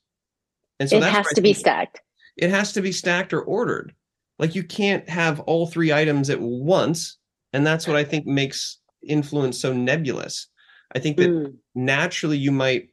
And 0.78 0.88
so 0.88 0.98
it 0.98 1.04
has 1.04 1.26
to 1.28 1.40
be 1.40 1.52
stacked. 1.52 2.00
It 2.36 2.50
has 2.50 2.72
to 2.74 2.82
be 2.82 2.92
stacked 2.92 3.32
or 3.32 3.42
ordered. 3.42 3.94
Like 4.38 4.54
you 4.54 4.62
can't 4.62 5.08
have 5.08 5.40
all 5.40 5.66
three 5.66 5.92
items 5.92 6.28
at 6.30 6.40
once. 6.40 7.16
And 7.52 7.66
that's 7.66 7.86
what 7.86 7.96
I 7.96 8.04
think 8.04 8.26
makes 8.26 8.78
influence 9.02 9.58
so 9.58 9.72
nebulous. 9.72 10.48
I 10.94 10.98
think 10.98 11.16
that 11.16 11.30
mm. 11.30 11.54
naturally 11.74 12.36
you 12.36 12.52
might, 12.52 12.90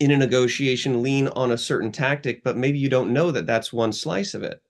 in 0.00 0.10
a 0.10 0.16
negotiation, 0.16 1.02
lean 1.02 1.28
on 1.28 1.50
a 1.50 1.58
certain 1.58 1.90
tactic, 1.90 2.44
but 2.44 2.56
maybe 2.56 2.78
you 2.78 2.88
don't 2.88 3.12
know 3.12 3.30
that 3.30 3.46
that's 3.46 3.72
one 3.72 3.92
slice 3.92 4.34
of 4.34 4.42
it. 4.42 4.62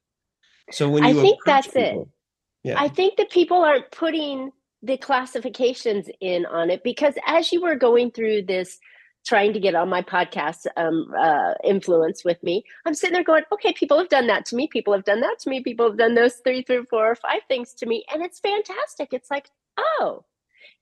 So 0.70 0.88
when 0.88 1.04
you 1.04 1.18
I 1.18 1.22
think 1.22 1.38
that's 1.44 1.68
people, 1.68 2.02
it. 2.02 2.08
Yeah. 2.68 2.80
I 2.80 2.88
think 2.88 3.16
that 3.16 3.30
people 3.30 3.58
aren't 3.58 3.90
putting 3.90 4.50
the 4.82 4.96
classifications 4.96 6.08
in 6.20 6.46
on 6.46 6.70
it 6.70 6.82
because 6.84 7.14
as 7.26 7.52
you 7.52 7.60
were 7.60 7.74
going 7.74 8.10
through 8.10 8.42
this 8.42 8.78
trying 9.26 9.52
to 9.52 9.60
get 9.60 9.74
on 9.74 9.88
my 9.88 10.00
podcast 10.00 10.66
um, 10.76 11.12
uh, 11.18 11.54
influence 11.64 12.24
with 12.24 12.42
me, 12.42 12.64
I'm 12.86 12.94
sitting 12.94 13.14
there 13.14 13.24
going, 13.24 13.44
okay, 13.52 13.72
people 13.72 13.98
have 13.98 14.08
done 14.08 14.28
that 14.28 14.46
to 14.46 14.56
me. 14.56 14.66
People 14.68 14.94
have 14.94 15.04
done 15.04 15.20
that 15.20 15.38
to 15.40 15.50
me. 15.50 15.62
People 15.62 15.86
have 15.86 15.98
done 15.98 16.14
those 16.14 16.36
three, 16.44 16.62
three, 16.62 16.84
four, 16.88 17.10
or 17.10 17.14
five 17.16 17.42
things 17.48 17.74
to 17.74 17.86
me. 17.86 18.04
And 18.12 18.22
it's 18.22 18.40
fantastic. 18.40 19.12
It's 19.12 19.30
like, 19.30 19.50
oh. 19.78 20.24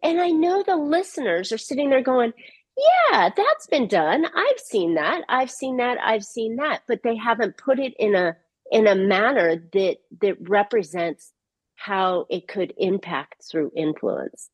And 0.02 0.20
I 0.20 0.30
know 0.30 0.62
the 0.62 0.76
listeners 0.76 1.50
are 1.52 1.58
sitting 1.58 1.90
there 1.90 2.02
going, 2.02 2.32
yeah, 2.76 3.30
that's 3.34 3.66
been 3.66 3.88
done. 3.88 4.26
I've 4.34 4.60
seen 4.60 4.94
that. 4.94 5.22
I've 5.28 5.50
seen 5.50 5.78
that. 5.78 5.98
I've 6.02 6.24
seen 6.24 6.56
that. 6.56 6.82
But 6.86 7.02
they 7.02 7.16
haven't 7.16 7.56
put 7.56 7.78
it 7.78 7.94
in 7.98 8.14
a 8.14 8.36
in 8.70 8.86
a 8.86 8.94
manner 8.94 9.56
that 9.72 9.96
that 10.20 10.36
represents 10.48 11.32
how 11.76 12.26
it 12.30 12.48
could 12.48 12.74
impact 12.76 13.44
through 13.50 13.70
influence. 13.76 14.50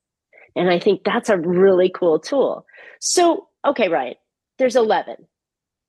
And 0.55 0.69
I 0.69 0.79
think 0.79 1.03
that's 1.05 1.31
a 1.31 1.39
really 1.39 1.89
cool 1.89 2.19
tool. 2.19 2.67
So, 3.01 3.49
okay, 3.65 3.89
Ryan, 3.89 4.15
there's 4.59 4.77
11. 4.77 5.17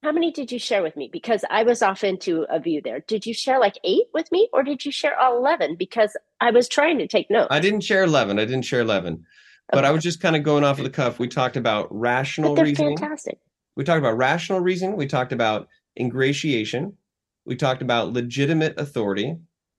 How 0.04 0.12
many 0.12 0.32
did 0.32 0.52
you 0.52 0.60
share 0.60 0.84
with 0.84 0.96
me? 0.96 1.10
Because 1.12 1.44
I 1.50 1.64
was 1.64 1.82
off 1.82 2.04
into 2.04 2.46
a 2.50 2.60
view 2.60 2.82
there. 2.84 3.00
Did 3.02 3.26
you 3.26 3.34
share 3.34 3.60
like 3.60 3.78
eight 3.84 4.08
with 4.14 4.32
me 4.32 4.50
or 4.54 4.64
did 4.64 4.86
you 4.86 4.92
share 4.92 5.18
all 5.20 5.38
11? 5.38 5.76
Because 5.78 6.16
I 6.40 6.52
was 6.52 6.68
trying 6.68 6.98
to 7.00 7.08
take 7.08 7.30
notes. 7.30 7.48
I 7.52 7.60
didn't 7.60 7.82
share 7.82 8.04
11. 8.04 8.38
I 8.38 8.46
didn't 8.46 8.66
share 8.66 8.82
11. 8.82 9.26
But. 9.72 9.86
I 9.86 9.92
was 9.92 10.04
just 10.04 10.22
kind 10.22 10.36
of 10.36 10.44
going 10.44 10.64
off 10.64 10.78
of 10.78 10.84
the 10.84 10.90
cuff. 10.90 11.20
We 11.20 11.28
talked 11.28 11.58
about 11.58 11.88
rational 11.90 12.56
reasoning. 12.56 12.98
Fantastic. 12.98 13.40
We 13.76 13.84
talked 13.84 14.00
about 14.00 14.18
rational 14.18 14.60
reasoning. 14.60 14.98
We 14.98 15.08
talked 15.08 15.32
about 15.32 15.68
ingratiation. 16.00 16.98
We 17.46 17.56
talked 17.56 17.82
about 17.82 18.14
legitimate 18.14 18.80
authority. 18.80 19.38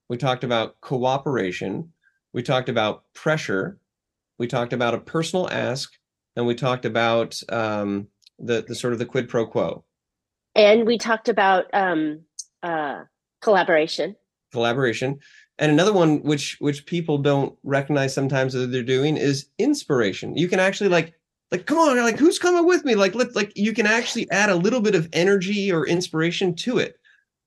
We 0.09 0.17
talked 0.17 0.45
about 0.45 0.81
cooperation. 0.81 1.93
We 2.33 2.43
talked 2.43 2.69
about 2.69 3.05
pressure. 3.15 3.79
We 4.39 4.47
talked 4.47 4.73
about 4.73 4.95
a 4.95 4.99
personal 4.99 5.49
ask, 5.51 5.93
and 6.35 6.47
we 6.47 6.55
talked 6.55 6.85
about 6.85 7.41
um, 7.51 8.09
the 8.39 8.65
the 8.67 8.75
sort 8.75 8.93
of 8.93 8.99
the 8.99 9.07
quid 9.07 9.29
pro 9.29 9.47
quo. 9.47 9.85
And 10.55 10.87
we 10.87 10.99
talked 10.99 11.29
about 11.29 11.67
um, 11.73 12.23
uh, 12.63 13.05
collaboration. 13.41 14.17
Collaboration, 14.53 15.19
and 15.59 15.71
another 15.71 15.93
one 15.93 16.23
which 16.23 16.57
which 16.61 16.87
people 16.87 17.19
don't 17.19 17.57
recognize 17.63 18.13
sometimes 18.13 18.53
that 18.53 18.73
they're 18.73 18.83
doing 18.83 19.17
is 19.17 19.47
inspiration. 19.59 20.37
You 20.37 20.49
can 20.49 20.61
actually 20.61 20.89
like 20.89 21.15
like 21.51 21.67
come 21.67 21.79
on 21.79 21.97
like 21.99 22.19
who's 22.19 22.39
coming 22.39 22.67
with 22.67 22.85
me? 22.85 22.95
Like 22.95 23.15
let 23.15 23.35
like 23.37 23.53
you 23.57 23.73
can 23.73 23.87
actually 23.87 24.31
add 24.31 24.51
a 24.51 24.57
little 24.57 24.81
bit 24.81 24.95
of 24.95 25.09
energy 25.13 25.71
or 25.73 25.87
inspiration 25.87 26.55
to 26.57 26.79
it. 26.79 26.99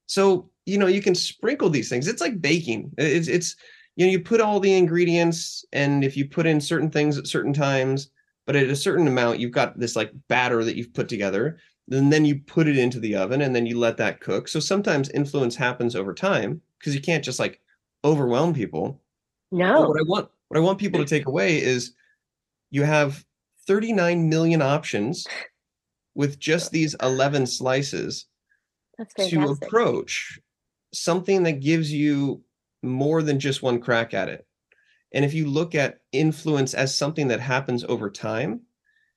So 0.05 0.49
you 0.65 0.77
know 0.77 0.87
you 0.87 1.01
can 1.01 1.15
sprinkle 1.15 1.69
these 1.69 1.89
things. 1.89 2.07
It's 2.07 2.21
like 2.21 2.41
baking. 2.41 2.91
It's 2.97 3.27
it's 3.27 3.55
you 3.95 4.05
know 4.05 4.11
you 4.11 4.19
put 4.19 4.41
all 4.41 4.59
the 4.59 4.73
ingredients 4.73 5.65
and 5.73 6.03
if 6.03 6.15
you 6.15 6.27
put 6.27 6.45
in 6.45 6.61
certain 6.61 6.89
things 6.89 7.17
at 7.17 7.27
certain 7.27 7.53
times 7.53 8.09
but 8.45 8.55
at 8.55 8.69
a 8.69 8.75
certain 8.75 9.07
amount 9.07 9.39
you've 9.39 9.51
got 9.51 9.77
this 9.77 9.95
like 9.95 10.11
batter 10.29 10.63
that 10.63 10.77
you've 10.77 10.93
put 10.93 11.09
together 11.09 11.57
and 11.91 12.11
then 12.11 12.25
you 12.25 12.35
put 12.35 12.67
it 12.67 12.77
into 12.77 12.99
the 12.99 13.15
oven 13.15 13.41
and 13.41 13.55
then 13.55 13.65
you 13.65 13.77
let 13.77 13.97
that 13.97 14.19
cook. 14.19 14.47
So 14.47 14.59
sometimes 14.59 15.09
influence 15.09 15.55
happens 15.55 15.95
over 15.95 16.13
time 16.13 16.61
because 16.79 16.93
you 16.93 17.01
can't 17.01 17.23
just 17.23 17.39
like 17.39 17.61
overwhelm 18.07 18.53
people. 18.53 19.01
No. 19.51 19.79
but 19.79 19.87
what 19.89 19.99
i 19.99 20.03
want 20.03 20.29
what 20.49 20.57
i 20.57 20.61
want 20.61 20.79
people 20.79 20.99
to 20.99 21.05
take 21.05 21.25
away 21.25 21.61
is 21.61 21.93
you 22.69 22.83
have 22.83 23.23
39 23.65 24.29
million 24.29 24.61
options 24.61 25.25
with 26.15 26.39
just 26.39 26.71
these 26.71 26.95
11 27.01 27.45
slices 27.45 28.25
to 29.29 29.43
approach 29.51 30.39
something 30.93 31.43
that 31.43 31.61
gives 31.61 31.91
you 31.91 32.41
more 32.81 33.21
than 33.21 33.39
just 33.39 33.61
one 33.61 33.79
crack 33.79 34.13
at 34.13 34.29
it. 34.29 34.45
And 35.13 35.23
if 35.23 35.33
you 35.33 35.47
look 35.47 35.75
at 35.75 35.99
influence 36.11 36.73
as 36.73 36.97
something 36.97 37.27
that 37.27 37.39
happens 37.39 37.83
over 37.83 38.09
time, 38.09 38.61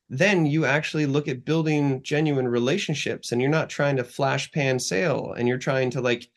then 0.09 0.45
you 0.45 0.65
actually 0.65 1.07
look 1.07 1.29
at 1.29 1.45
building 1.45 2.03
genuine 2.03 2.49
relationships 2.49 3.33
and 3.33 3.41
you're 3.41 3.51
not 3.51 3.71
trying 3.71 3.97
to 3.97 4.05
flash 4.05 4.51
pan 4.53 4.79
sale 4.79 5.35
and 5.37 5.49
you're 5.49 5.59
trying 5.59 5.91
to 5.91 6.01
like 6.01 6.29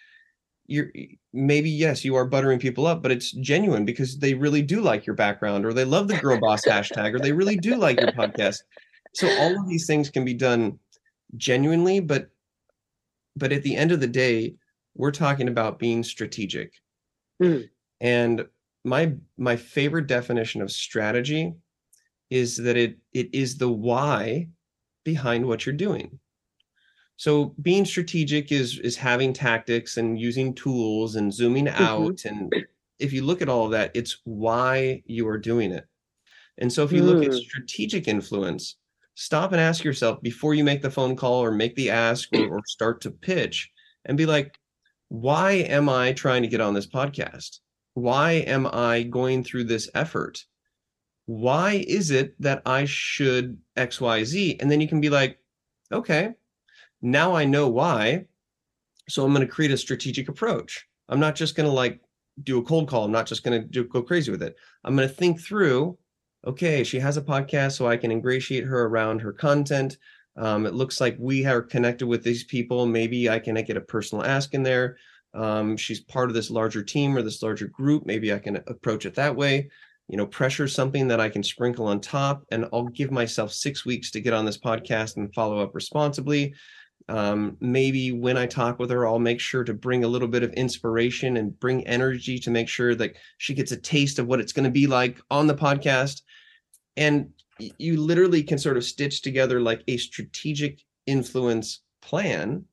you're 0.74 0.92
maybe 1.34 1.70
yes 1.70 2.04
you 2.04 2.16
are 2.16 2.26
buttering 2.26 2.60
people 2.60 2.86
up 2.86 3.02
but 3.02 3.12
it's 3.12 3.32
genuine 3.34 3.86
because 3.86 4.18
they 4.20 4.34
really 4.34 4.62
do 4.62 4.82
like 4.82 5.06
your 5.06 5.16
background 5.16 5.66
or 5.66 5.74
they 5.74 5.86
love 5.86 6.08
the 6.08 6.18
girl 6.18 6.40
boss 6.40 6.66
hashtag 6.66 7.14
or 7.14 7.20
they 7.20 7.32
really 7.32 7.58
do 7.58 7.76
like 7.76 8.00
your 8.00 8.12
podcast 8.12 8.60
so 9.14 9.28
all 9.40 9.60
of 9.60 9.68
these 9.68 9.86
things 9.86 10.10
can 10.10 10.26
be 10.26 10.34
done 10.34 10.78
genuinely 11.38 12.00
but 12.00 12.30
but 13.36 13.52
at 13.52 13.64
the 13.64 13.76
end 13.76 13.92
of 13.92 14.00
the 14.00 14.08
day 14.08 14.54
we're 14.96 15.12
talking 15.12 15.48
about 15.48 15.80
being 15.80 16.04
strategic. 16.04 16.74
Mm. 17.42 17.70
And 18.02 18.46
my 18.84 19.14
my 19.38 19.56
favorite 19.56 20.08
definition 20.08 20.62
of 20.62 20.72
strategy 20.72 21.54
is 22.30 22.58
that 22.58 22.78
it 22.78 22.98
it 23.14 23.30
is 23.34 23.58
the 23.58 23.70
why 23.70 24.50
behind 25.04 25.46
what 25.46 25.66
you're 25.66 25.76
doing. 25.76 26.20
So 27.18 27.56
being 27.62 27.86
strategic 27.86 28.52
is 28.52 28.80
is 28.80 28.96
having 28.96 29.34
tactics 29.34 29.98
and 29.98 30.20
using 30.20 30.54
tools 30.54 31.16
and 31.16 31.34
zooming 31.34 31.66
mm-hmm. 31.66 31.84
out 31.84 32.26
and 32.26 32.54
if 33.00 33.14
you 33.14 33.24
look 33.24 33.42
at 33.42 33.50
all 33.50 33.66
of 33.66 33.72
that 33.72 33.92
it's 33.94 34.20
why 34.24 35.04
you 35.06 35.28
are 35.28 35.38
doing 35.38 35.72
it. 35.72 35.86
And 36.58 36.72
so 36.72 36.84
if 36.84 36.92
you 36.92 37.02
mm. 37.02 37.06
look 37.06 37.24
at 37.24 37.32
mm. 37.32 37.40
strategic 37.40 38.08
influence, 38.08 38.78
stop 39.16 39.52
and 39.52 39.62
ask 39.62 39.84
yourself 39.84 40.22
before 40.22 40.54
you 40.54 40.64
make 40.64 40.84
the 40.84 40.92
phone 40.92 41.16
call 41.16 41.44
or 41.44 41.52
make 41.52 41.76
the 41.76 41.90
ask 41.90 42.30
or, 42.34 42.48
or 42.48 42.62
start 42.68 43.02
to 43.02 43.12
pitch 43.12 43.72
and 44.06 44.18
be 44.18 44.26
like 44.26 44.60
why 45.14 45.52
am 45.52 45.90
I 45.90 46.14
trying 46.14 46.42
to 46.42 46.48
get 46.48 46.60
on 46.60 46.74
this 46.74 46.88
podcast? 46.88 47.60
Why 47.94 48.32
am 48.48 48.66
I 48.66 49.04
going 49.04 49.44
through 49.44 49.66
this 49.66 49.88
effort? 49.94 50.44
Why 51.28 51.86
is 51.88 52.10
it 52.10 52.34
that 52.42 52.64
I 52.66 52.86
should 52.86 53.60
XYZ? 53.78 54.60
And 54.60 54.72
then 54.72 54.82
you 54.82 54.88
can 54.88 55.02
be 55.02 55.12
like, 55.12 55.38
okay, 55.92 56.34
now 57.04 57.36
I 57.36 57.46
know 57.46 57.70
why. 57.70 58.26
So 59.10 59.26
I'm 59.26 59.34
going 59.34 59.46
to 59.46 59.54
create 59.54 59.72
a 59.72 59.78
strategic 59.78 60.30
approach. 60.30 60.88
I'm 61.10 61.20
not 61.20 61.36
just 61.36 61.56
going 61.56 61.68
to 61.68 61.74
like 61.74 62.00
do 62.44 62.58
a 62.58 62.64
cold 62.64 62.88
call. 62.88 63.04
I'm 63.04 63.12
not 63.12 63.28
just 63.28 63.44
going 63.44 63.70
to 63.70 63.84
go 63.84 64.02
crazy 64.02 64.32
with 64.32 64.42
it. 64.42 64.56
I'm 64.84 64.96
going 64.96 65.08
to 65.08 65.14
think 65.14 65.42
through, 65.42 65.98
okay, 66.48 66.84
she 66.84 67.00
has 67.00 67.18
a 67.18 67.22
podcast, 67.22 67.74
so 67.74 67.88
I 67.88 67.98
can 67.98 68.12
ingratiate 68.12 68.64
her 68.64 68.86
around 68.86 69.20
her 69.20 69.34
content. 69.34 69.98
Um, 70.38 70.66
it 70.66 70.74
looks 70.74 71.00
like 71.00 71.16
we 71.20 71.46
are 71.46 71.62
connected 71.62 72.08
with 72.08 72.24
these 72.24 72.46
people. 72.46 72.86
Maybe 72.86 73.30
I 73.30 73.40
can 73.40 73.56
get 73.64 73.78
a 73.78 73.82
personal 73.82 74.26
ask 74.26 74.54
in 74.54 74.64
there. 74.64 74.98
Um, 75.34 75.78
she's 75.78 76.00
part 76.00 76.30
of 76.30 76.34
this 76.34 76.50
larger 76.50 76.84
team 76.84 77.16
or 77.18 77.22
this 77.22 77.44
larger 77.44 77.68
group. 77.68 78.06
Maybe 78.06 78.34
I 78.34 78.40
can 78.40 78.56
approach 78.68 79.06
it 79.06 79.16
that 79.16 79.36
way. 79.36 79.70
You 80.08 80.18
know, 80.18 80.26
pressure 80.26 80.68
something 80.68 81.08
that 81.08 81.20
I 81.20 81.30
can 81.30 81.44
sprinkle 81.44 81.88
on 81.88 82.02
top, 82.02 82.46
and 82.52 82.68
I'll 82.74 82.86
give 82.86 83.12
myself 83.12 83.52
six 83.52 83.86
weeks 83.86 84.12
to 84.12 84.22
get 84.22 84.34
on 84.34 84.46
this 84.46 84.58
podcast 84.58 85.18
and 85.18 85.34
follow 85.34 85.60
up 85.60 85.76
responsibly. 85.76 86.54
Um, 87.10 87.58
maybe 87.60 88.12
when 88.12 88.38
I 88.38 88.46
talk 88.46 88.80
with 88.80 88.90
her, 88.90 89.06
I'll 89.06 89.20
make 89.20 89.40
sure 89.40 89.64
to 89.64 89.74
bring 89.74 90.04
a 90.04 90.08
little 90.08 90.28
bit 90.28 90.44
of 90.44 90.54
inspiration 90.54 91.38
and 91.38 91.60
bring 91.60 91.86
energy 91.86 92.40
to 92.40 92.52
make 92.52 92.70
sure 92.70 92.96
that 92.96 93.16
she 93.38 93.54
gets 93.54 93.72
a 93.72 93.78
taste 93.78 94.20
of 94.20 94.28
what 94.28 94.40
it's 94.40 94.54
going 94.54 94.64
to 94.64 94.72
be 94.72 94.88
like 94.88 95.20
on 95.30 95.48
the 95.48 95.56
podcast. 95.56 96.22
And 96.96 97.32
you 97.60 98.00
literally 98.02 98.44
can 98.44 98.58
sort 98.58 98.78
of 98.78 98.84
stitch 98.84 99.22
together 99.22 99.60
like 99.60 99.84
a 99.88 99.98
strategic 99.98 100.82
influence 101.06 101.82
plan 102.02 102.66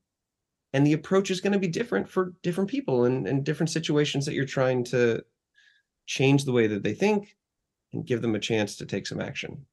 and 0.72 0.86
the 0.86 0.92
approach 0.92 1.30
is 1.30 1.40
going 1.40 1.52
to 1.52 1.58
be 1.58 1.68
different 1.68 2.08
for 2.08 2.34
different 2.42 2.70
people 2.70 3.04
and, 3.04 3.26
and 3.26 3.44
different 3.44 3.70
situations 3.70 4.26
that 4.26 4.34
you're 4.34 4.44
trying 4.44 4.84
to 4.84 5.22
change 6.06 6.44
the 6.44 6.52
way 6.52 6.66
that 6.66 6.82
they 6.82 6.94
think 6.94 7.36
and 7.92 8.06
give 8.06 8.22
them 8.22 8.34
a 8.34 8.40
chance 8.40 8.76
to 8.76 8.86
take 8.86 9.06
some 9.06 9.20
action 9.20 9.66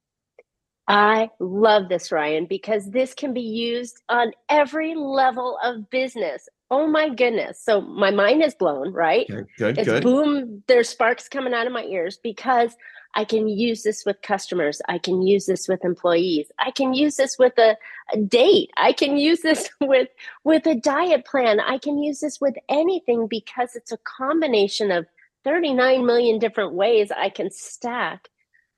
I 0.88 1.28
love 1.38 1.90
this, 1.90 2.10
Ryan, 2.10 2.46
because 2.46 2.90
this 2.90 3.12
can 3.12 3.34
be 3.34 3.42
used 3.42 4.00
on 4.08 4.32
every 4.48 4.94
level 4.94 5.58
of 5.62 5.90
business. 5.90 6.48
Oh 6.70 6.86
my 6.86 7.10
goodness. 7.10 7.60
So 7.62 7.82
my 7.82 8.10
mind 8.10 8.42
is 8.42 8.54
blown, 8.54 8.94
right? 8.94 9.26
Okay, 9.30 9.48
good, 9.58 9.78
it's 9.78 9.86
good. 9.86 10.02
Boom, 10.02 10.62
there's 10.66 10.88
sparks 10.88 11.28
coming 11.28 11.52
out 11.52 11.66
of 11.66 11.74
my 11.74 11.84
ears 11.84 12.18
because 12.22 12.74
I 13.14 13.24
can 13.24 13.48
use 13.48 13.82
this 13.82 14.06
with 14.06 14.22
customers. 14.22 14.80
I 14.88 14.96
can 14.96 15.20
use 15.20 15.44
this 15.44 15.68
with 15.68 15.84
employees. 15.84 16.50
I 16.58 16.70
can 16.70 16.94
use 16.94 17.16
this 17.16 17.38
with 17.38 17.58
a, 17.58 17.76
a, 18.14 18.18
date. 18.18 18.70
I 18.78 18.92
can 18.92 19.18
use 19.18 19.40
this 19.40 19.68
with 19.80 20.08
with 20.44 20.66
a 20.66 20.74
diet 20.74 21.26
plan. 21.26 21.60
I 21.60 21.76
can 21.78 22.02
use 22.02 22.20
this 22.20 22.40
with 22.40 22.54
anything 22.70 23.26
because 23.26 23.76
it's 23.76 23.92
a 23.92 23.98
combination 23.98 24.90
of 24.90 25.06
39 25.44 26.04
million 26.04 26.38
different 26.38 26.72
ways 26.72 27.10
I 27.10 27.28
can 27.28 27.50
stack 27.50 28.28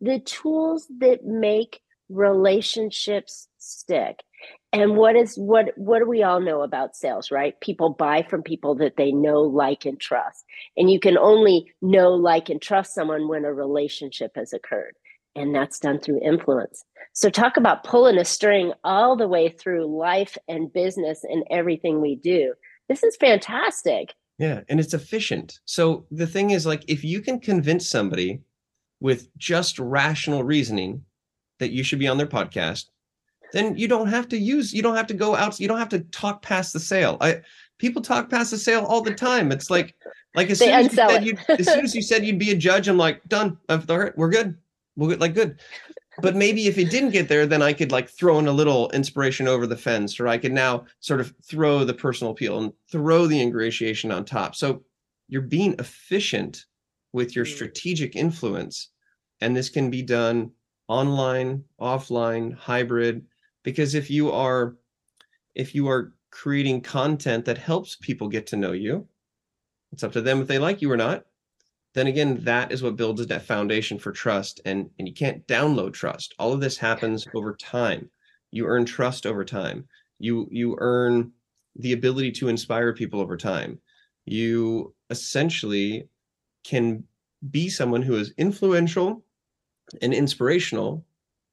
the 0.01 0.21
tools 0.21 0.87
that 0.99 1.25
make 1.25 1.83
relationships 2.11 3.49
stick. 3.59 4.21
And 4.73 4.97
what 4.97 5.17
is 5.17 5.37
what 5.37 5.73
what 5.77 5.99
do 5.99 6.09
we 6.09 6.23
all 6.23 6.41
know 6.41 6.63
about 6.63 6.97
sales, 6.97 7.31
right? 7.31 7.61
People 7.61 7.91
buy 7.91 8.23
from 8.23 8.43
people 8.43 8.75
that 8.77 8.97
they 8.97 9.13
know, 9.13 9.41
like, 9.41 9.85
and 9.85 9.99
trust. 10.01 10.45
And 10.77 10.91
you 10.91 11.01
can 11.01 11.19
only 11.19 11.73
know, 11.83 12.11
like, 12.11 12.49
and 12.49 12.63
trust 12.63 12.95
someone 12.95 13.29
when 13.29 13.45
a 13.45 13.53
relationship 13.53 14.33
has 14.37 14.53
occurred. 14.53 14.95
And 15.37 15.55
that's 15.55 15.79
done 15.79 16.01
through 16.01 16.21
influence. 16.23 16.85
So 17.13 17.31
talk 17.31 17.57
about 17.57 17.85
pulling 17.85 18.19
a 18.19 18.25
string 18.25 18.73
all 18.85 19.17
the 19.17 19.29
way 19.29 19.49
through 19.49 19.87
life 19.87 20.37
and 20.49 20.73
business 20.73 21.25
and 21.25 21.45
everything 21.51 22.01
we 22.01 22.17
do. 22.17 22.55
This 22.89 23.03
is 23.03 23.17
fantastic. 23.17 24.15
Yeah, 24.39 24.63
and 24.69 24.81
it's 24.81 24.95
efficient. 24.95 25.61
So 25.67 26.07
the 26.11 26.27
thing 26.27 26.51
is 26.51 26.65
like 26.65 26.85
if 26.89 27.05
you 27.05 27.21
can 27.21 27.41
convince 27.41 27.89
somebody 27.89 28.41
with 29.01 29.29
just 29.37 29.79
rational 29.79 30.45
reasoning 30.45 31.05
that 31.61 31.71
you 31.71 31.85
should 31.85 32.01
be 32.01 32.09
on 32.09 32.19
their 32.19 32.27
podcast, 32.27 32.87
then 33.53 33.77
you 33.77 33.87
don't 33.87 34.09
have 34.09 34.29
to 34.29 34.37
use 34.37 34.75
you 34.75 34.83
don't 34.83 34.97
have 34.97 35.07
to 35.07 35.15
go 35.15 35.37
out 35.37 35.61
you 35.61 35.69
don't 35.69 35.79
have 35.79 35.89
to 35.91 36.01
talk 36.01 36.43
past 36.43 36.73
the 36.73 36.81
sale. 36.81 37.17
I 37.21 37.43
people 37.79 38.03
talk 38.03 38.29
past 38.29 38.51
the 38.51 38.59
sale 38.59 38.85
all 38.85 39.01
the 39.01 39.15
time. 39.15 39.53
It's 39.53 39.71
like 39.71 39.95
like 40.35 40.51
as 40.51 40.59
soon 40.59 40.71
as, 40.71 40.87
you 40.87 41.37
said 41.37 41.61
as 41.61 41.67
soon 41.67 41.85
as 41.85 41.95
you 41.95 42.03
said 42.03 42.25
you'd 42.25 42.39
be 42.39 42.51
a 42.51 42.57
judge, 42.57 42.89
I'm 42.89 42.99
like 42.99 43.23
done. 43.29 43.57
All 43.69 43.79
right, 43.89 44.17
we're 44.19 44.31
good. 44.31 44.57
We're 44.97 45.09
good, 45.09 45.21
like 45.21 45.35
good. 45.35 45.61
But 46.21 46.37
maybe 46.37 46.67
if 46.67 46.77
it 46.77 46.91
didn't 46.91 47.11
get 47.11 47.29
there, 47.29 47.47
then 47.47 47.63
I 47.63 47.73
could 47.73 47.93
like 47.93 48.11
throw 48.11 48.39
in 48.39 48.47
a 48.47 48.53
little 48.53 48.91
inspiration 48.91 49.49
over 49.49 49.67
the 49.67 49.77
fence, 49.77 50.21
or 50.21 50.29
I 50.29 50.37
could 50.37 50.53
now 50.53 50.85
sort 50.99 51.21
of 51.21 51.33
throw 51.43 51.85
the 51.85 51.95
personal 51.95 52.33
appeal 52.33 52.59
and 52.59 52.73
throw 52.91 53.27
the 53.27 53.41
ingratiation 53.41 54.11
on 54.11 54.25
top. 54.25 54.55
So 54.55 54.83
you're 55.29 55.41
being 55.41 55.75
efficient 55.79 56.67
with 57.13 57.35
your 57.35 57.45
mm. 57.45 57.55
strategic 57.55 58.17
influence 58.17 58.89
and 59.41 59.57
this 59.57 59.69
can 59.69 59.91
be 59.91 60.03
done 60.03 60.51
online 60.91 61.65
offline 61.81 62.55
hybrid 62.55 63.25
because 63.63 63.95
if 63.95 64.11
you 64.11 64.31
are 64.31 64.77
if 65.55 65.75
you 65.75 65.89
are 65.89 66.13
creating 66.31 66.81
content 66.81 67.45
that 67.45 67.59
helps 67.59 67.97
people 67.97 68.29
get 68.29 68.47
to 68.47 68.57
know 68.57 68.73
you 68.73 69.07
it's 69.93 70.03
up 70.05 70.13
to 70.13 70.21
them 70.21 70.41
if 70.41 70.49
they 70.49 70.59
like 70.59 70.83
you 70.83 70.91
or 70.91 70.97
not 70.97 71.25
then 71.95 72.07
again 72.07 72.39
that 72.45 72.71
is 72.71 72.83
what 72.83 72.97
builds 72.97 73.27
that 73.27 73.43
foundation 73.43 73.99
for 73.99 74.13
trust 74.13 74.61
and 74.65 74.91
and 74.99 75.09
you 75.09 75.15
can't 75.15 75.47
download 75.47 75.93
trust. 75.93 76.35
All 76.39 76.53
of 76.53 76.61
this 76.61 76.79
happens 76.79 77.27
over 77.35 77.55
time. 77.55 78.11
You 78.51 78.67
earn 78.67 78.85
trust 78.85 79.27
over 79.27 79.45
time. 79.45 79.87
You 80.19 80.49
you 80.51 80.77
earn 80.79 81.33
the 81.77 81.93
ability 81.93 82.33
to 82.33 82.49
inspire 82.49 82.93
people 82.93 83.21
over 83.21 83.37
time. 83.37 83.81
You 84.25 84.95
essentially 85.11 86.09
can 86.63 87.05
be 87.51 87.69
someone 87.69 88.03
who 88.03 88.17
is 88.17 88.35
influential 88.37 89.25
and 90.03 90.15
inspirational 90.15 91.05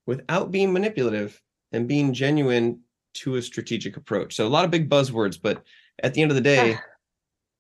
without 0.06 0.52
being 0.52 0.72
manipulative 0.72 1.42
and 1.72 1.88
being 1.88 2.14
genuine 2.14 2.80
to 3.14 3.36
a 3.36 3.42
strategic 3.42 3.98
approach. 3.98 4.36
So 4.36 4.46
a 4.46 4.50
lot 4.50 4.66
of 4.66 4.72
big 4.72 4.90
buzzwords, 4.90 5.40
but 5.42 5.64
at 6.04 6.14
the 6.14 6.22
end 6.22 6.32
of 6.32 6.36
the 6.36 6.42
day, 6.42 6.76
ah, 6.76 6.82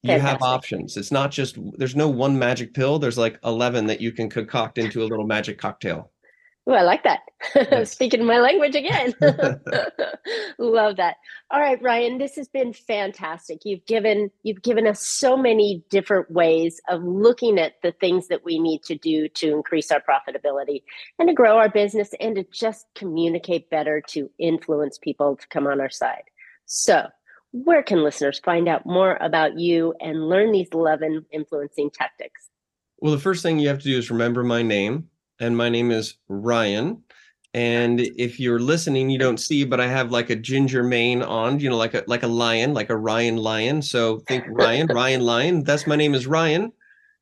you 0.04 0.20
have 0.20 0.42
options. 0.42 0.98
It's 0.98 1.12
not 1.12 1.32
just 1.32 1.58
there's 1.78 1.96
no 1.96 2.08
one 2.08 2.38
magic 2.38 2.74
pill. 2.74 3.00
There's 3.00 3.18
like 3.18 3.40
11 3.44 3.88
that 3.88 4.00
you 4.00 4.12
can 4.12 4.30
concoct 4.30 4.78
into 4.78 5.04
a 5.04 5.06
little 5.06 5.26
magic 5.26 5.58
cocktail. 5.58 6.12
Oh, 6.69 6.73
I 6.73 6.82
like 6.82 7.03
that. 7.03 7.88
Speaking 7.88 8.25
my 8.25 8.39
language 8.39 8.75
again. 8.75 9.13
Love 10.60 10.97
that. 10.97 11.15
All 11.49 11.62
right, 11.62 11.82
Ryan, 11.82 12.17
this 12.17 12.36
has 12.36 12.49
been 12.49 12.73
fantastic. 12.73 13.60
You've 13.63 13.86
given 13.86 14.32
you've 14.43 14.62
given 14.62 14.86
us 14.86 15.01
so 15.01 15.38
many 15.38 15.86
different 15.89 16.30
ways 16.30 16.82
of 16.89 17.01
looking 17.03 17.58
at 17.58 17.75
the 17.84 17.93
things 17.93 18.27
that 18.27 18.43
we 18.43 18.60
need 18.60 18.84
to 18.84 18.95
do 18.95 19.30
to 19.30 19.53
increase 19.53 19.91
our 19.91 20.01
profitability 20.01 20.84
and 21.17 21.30
to 21.30 21.34
grow 21.34 21.58
our 21.58 21.69
business 21.69 22.10
and 22.19 22.36
to 22.36 22.45
just 22.51 22.86
communicate 22.95 23.69
better 23.69 24.01
to 24.10 24.30
influence 24.38 24.97
people 24.97 25.38
to 25.38 25.47
come 25.47 25.67
on 25.67 25.80
our 25.80 25.89
side. 25.89 26.23
So, 26.65 27.08
where 27.53 27.82
can 27.82 28.03
listeners 28.03 28.41
find 28.43 28.67
out 28.67 28.86
more 28.86 29.17
about 29.21 29.58
you 29.58 29.93
and 30.01 30.27
learn 30.27 30.51
these 30.51 30.67
11 30.73 31.27
influencing 31.32 31.91
tactics? 31.91 32.49
Well, 32.99 33.13
the 33.13 33.19
first 33.19 33.41
thing 33.41 33.58
you 33.58 33.69
have 33.69 33.80
to 33.80 33.86
do 33.86 33.97
is 33.97 34.12
remember 34.12 34.43
my 34.43 34.63
name 34.63 35.10
and 35.39 35.56
my 35.58 35.69
name 35.69 35.91
is 35.91 36.15
Ryan. 36.28 37.04
And 37.54 38.02
if 38.02 38.39
you're 38.39 38.60
listening, 38.60 39.10
you 39.10 39.17
don't 39.17 39.39
see, 39.39 39.63
but 39.63 39.80
I 39.80 39.88
have 39.88 40.12
like 40.12 40.30
a 40.30 40.36
ginger 40.36 40.84
mane 40.84 41.23
on, 41.23 41.60
you 41.60 41.69
know, 41.69 41.78
like 41.78 41.93
a 41.93 42.04
like 42.08 42.23
a 42.23 42.28
lion, 42.28 42.73
like 42.73 42.89
a 42.89 42.97
Ryan 42.97 43.38
lion. 43.38 43.82
So 43.82 44.19
think 44.19 44.45
Ryan, 44.50 44.88
Ryan 44.88 45.21
Lion. 45.21 45.63
That's 45.63 45.88
my 45.88 45.95
name 45.95 46.13
is 46.13 46.28
Ryan. 46.28 46.71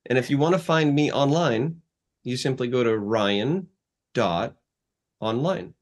And 0.07 0.17
if 0.17 0.29
you 0.29 0.37
want 0.37 0.53
to 0.53 0.59
find 0.59 0.93
me 0.93 1.11
online, 1.11 1.81
you 2.23 2.37
simply 2.37 2.67
go 2.67 2.83
to 2.83 2.97
Ryan 2.97 3.67
dot 4.13 4.55
online. 5.19 5.73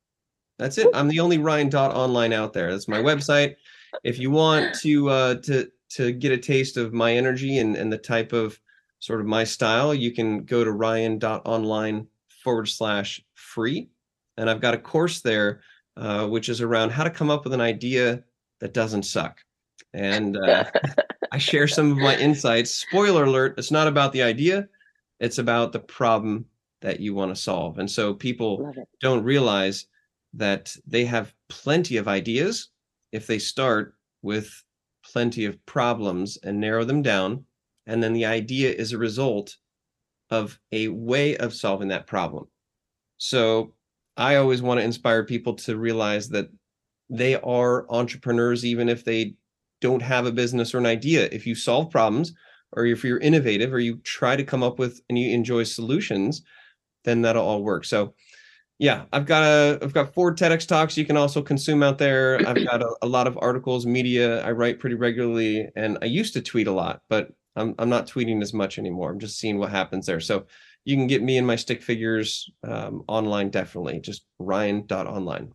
That's 0.60 0.78
it. 0.78 0.88
I'm 0.94 1.08
the 1.08 1.20
only 1.20 1.40
Ryan 1.40 1.70
dot 1.70 1.96
online 1.96 2.32
out 2.32 2.54
there. 2.54 2.72
That's 2.72 2.88
my 2.88 3.00
website. 3.00 3.56
If 4.04 4.20
you 4.20 4.30
want 4.30 4.76
to 4.82 5.10
uh, 5.10 5.36
to 5.46 5.68
to 5.92 6.12
get 6.12 6.32
a 6.32 6.38
taste 6.38 6.78
of 6.78 6.94
my 6.94 7.14
energy 7.14 7.58
and, 7.58 7.76
and 7.76 7.92
the 7.92 7.98
type 7.98 8.34
of 8.34 8.60
sort 9.00 9.20
of 9.20 9.26
my 9.26 9.44
style, 9.44 9.94
you 9.94 10.12
can 10.12 10.44
go 10.46 10.64
to 10.64 10.72
Ryan 10.72 11.18
dot 11.18 11.42
online 11.46 12.08
forward 12.44 12.68
slash 12.68 13.22
free. 13.36 13.90
And 14.38 14.50
I've 14.50 14.62
got 14.62 14.74
a 14.74 14.80
course 14.80 15.22
there, 15.22 15.62
uh, 15.96 16.28
which 16.28 16.50
is 16.50 16.62
around 16.62 16.92
how 16.92 17.04
to 17.04 17.10
come 17.10 17.30
up 17.30 17.44
with 17.44 17.54
an 17.54 17.62
idea 17.62 18.24
that 18.60 18.74
doesn't 18.74 19.04
suck. 19.04 19.40
And 19.94 20.38
uh, 20.38 20.66
I 21.32 21.38
share 21.50 21.68
some 21.68 21.92
of 21.92 21.98
my 21.98 22.18
insights. 22.18 22.72
Spoiler 22.72 23.26
alert, 23.26 23.56
it's 23.58 23.72
not 23.72 23.88
about 23.88 24.12
the 24.12 24.24
idea, 24.24 24.68
it's 25.20 25.38
about 25.38 25.72
the 25.72 25.80
problem 25.80 26.46
that 26.82 27.00
you 27.00 27.14
want 27.14 27.34
to 27.34 27.42
solve. 27.42 27.80
And 27.80 27.90
so 27.90 28.14
people 28.14 28.74
don't 29.00 29.24
realize 29.24 29.86
that 30.34 30.76
they 30.86 31.06
have 31.06 31.34
plenty 31.48 31.98
of 31.98 32.08
ideas 32.08 32.70
if 33.12 33.28
they 33.28 33.40
start 33.40 33.96
with 34.22 34.64
plenty 35.06 35.46
of 35.46 35.64
problems 35.66 36.38
and 36.44 36.60
narrow 36.60 36.84
them 36.84 37.02
down. 37.02 37.46
And 37.86 38.02
then 38.02 38.14
the 38.14 38.26
idea 38.26 38.72
is 38.72 38.92
a 38.92 38.98
result 38.98 39.58
of 40.30 40.60
a 40.72 40.88
way 40.88 41.38
of 41.38 41.54
solving 41.54 41.90
that 41.90 42.08
problem. 42.08 42.48
So 43.18 43.74
I 44.18 44.36
always 44.36 44.62
want 44.62 44.80
to 44.80 44.84
inspire 44.84 45.24
people 45.24 45.54
to 45.56 45.78
realize 45.78 46.30
that 46.30 46.50
they 47.10 47.36
are 47.42 47.86
entrepreneurs, 47.90 48.66
even 48.66 48.90
if 48.90 49.04
they 49.04 49.36
don't 49.82 50.02
have 50.02 50.26
a 50.26 50.32
business 50.32 50.74
or 50.74 50.78
an 50.78 50.86
idea. 50.86 51.30
If 51.32 51.46
you 51.46 51.56
solve 51.56 51.90
problems, 51.90 52.34
or 52.72 52.86
if 52.86 53.04
you're 53.04 53.20
innovative, 53.20 53.74
or 53.74 53.80
you 53.80 53.98
try 53.98 54.36
to 54.36 54.44
come 54.44 54.64
up 54.64 54.80
with 54.80 55.02
and 55.10 55.18
you 55.18 55.32
enjoy 55.32 55.64
solutions, 55.64 56.44
then 57.04 57.22
that'll 57.22 57.46
all 57.46 57.64
work. 57.64 57.86
So, 57.86 58.16
yeah, 58.80 59.06
I've 59.14 59.26
got 59.26 59.44
a 59.44 59.80
I've 59.82 59.94
got 59.94 60.14
four 60.14 60.34
TEDx 60.34 60.68
talks 60.68 60.98
you 60.98 61.06
can 61.06 61.18
also 61.18 61.42
consume 61.42 61.84
out 61.84 61.98
there. 61.98 62.40
I've 62.48 62.66
got 62.66 62.82
a, 62.82 62.96
a 63.04 63.08
lot 63.08 63.28
of 63.28 63.38
articles, 63.42 63.86
media. 63.86 64.44
I 64.44 64.52
write 64.52 64.80
pretty 64.80 64.96
regularly, 64.96 65.70
and 65.76 65.98
I 66.02 66.06
used 66.06 66.34
to 66.34 66.42
tweet 66.42 66.68
a 66.68 66.72
lot, 66.72 67.02
but 67.10 67.30
I'm 67.56 67.76
I'm 67.78 67.90
not 67.90 68.08
tweeting 68.08 68.42
as 68.42 68.54
much 68.54 68.78
anymore. 68.78 69.12
I'm 69.12 69.20
just 69.20 69.40
seeing 69.40 69.58
what 69.58 69.70
happens 69.70 70.06
there. 70.06 70.20
So 70.20 70.48
you 70.86 70.96
can 70.96 71.08
get 71.08 71.24
me 71.24 71.38
and 71.38 71.48
my 71.48 71.56
stick 71.56 71.82
figures 71.82 72.50
um, 72.68 73.04
online 73.08 73.50
definitely. 73.50 74.00
Just 74.00 74.26
ryan.online. 74.40 75.54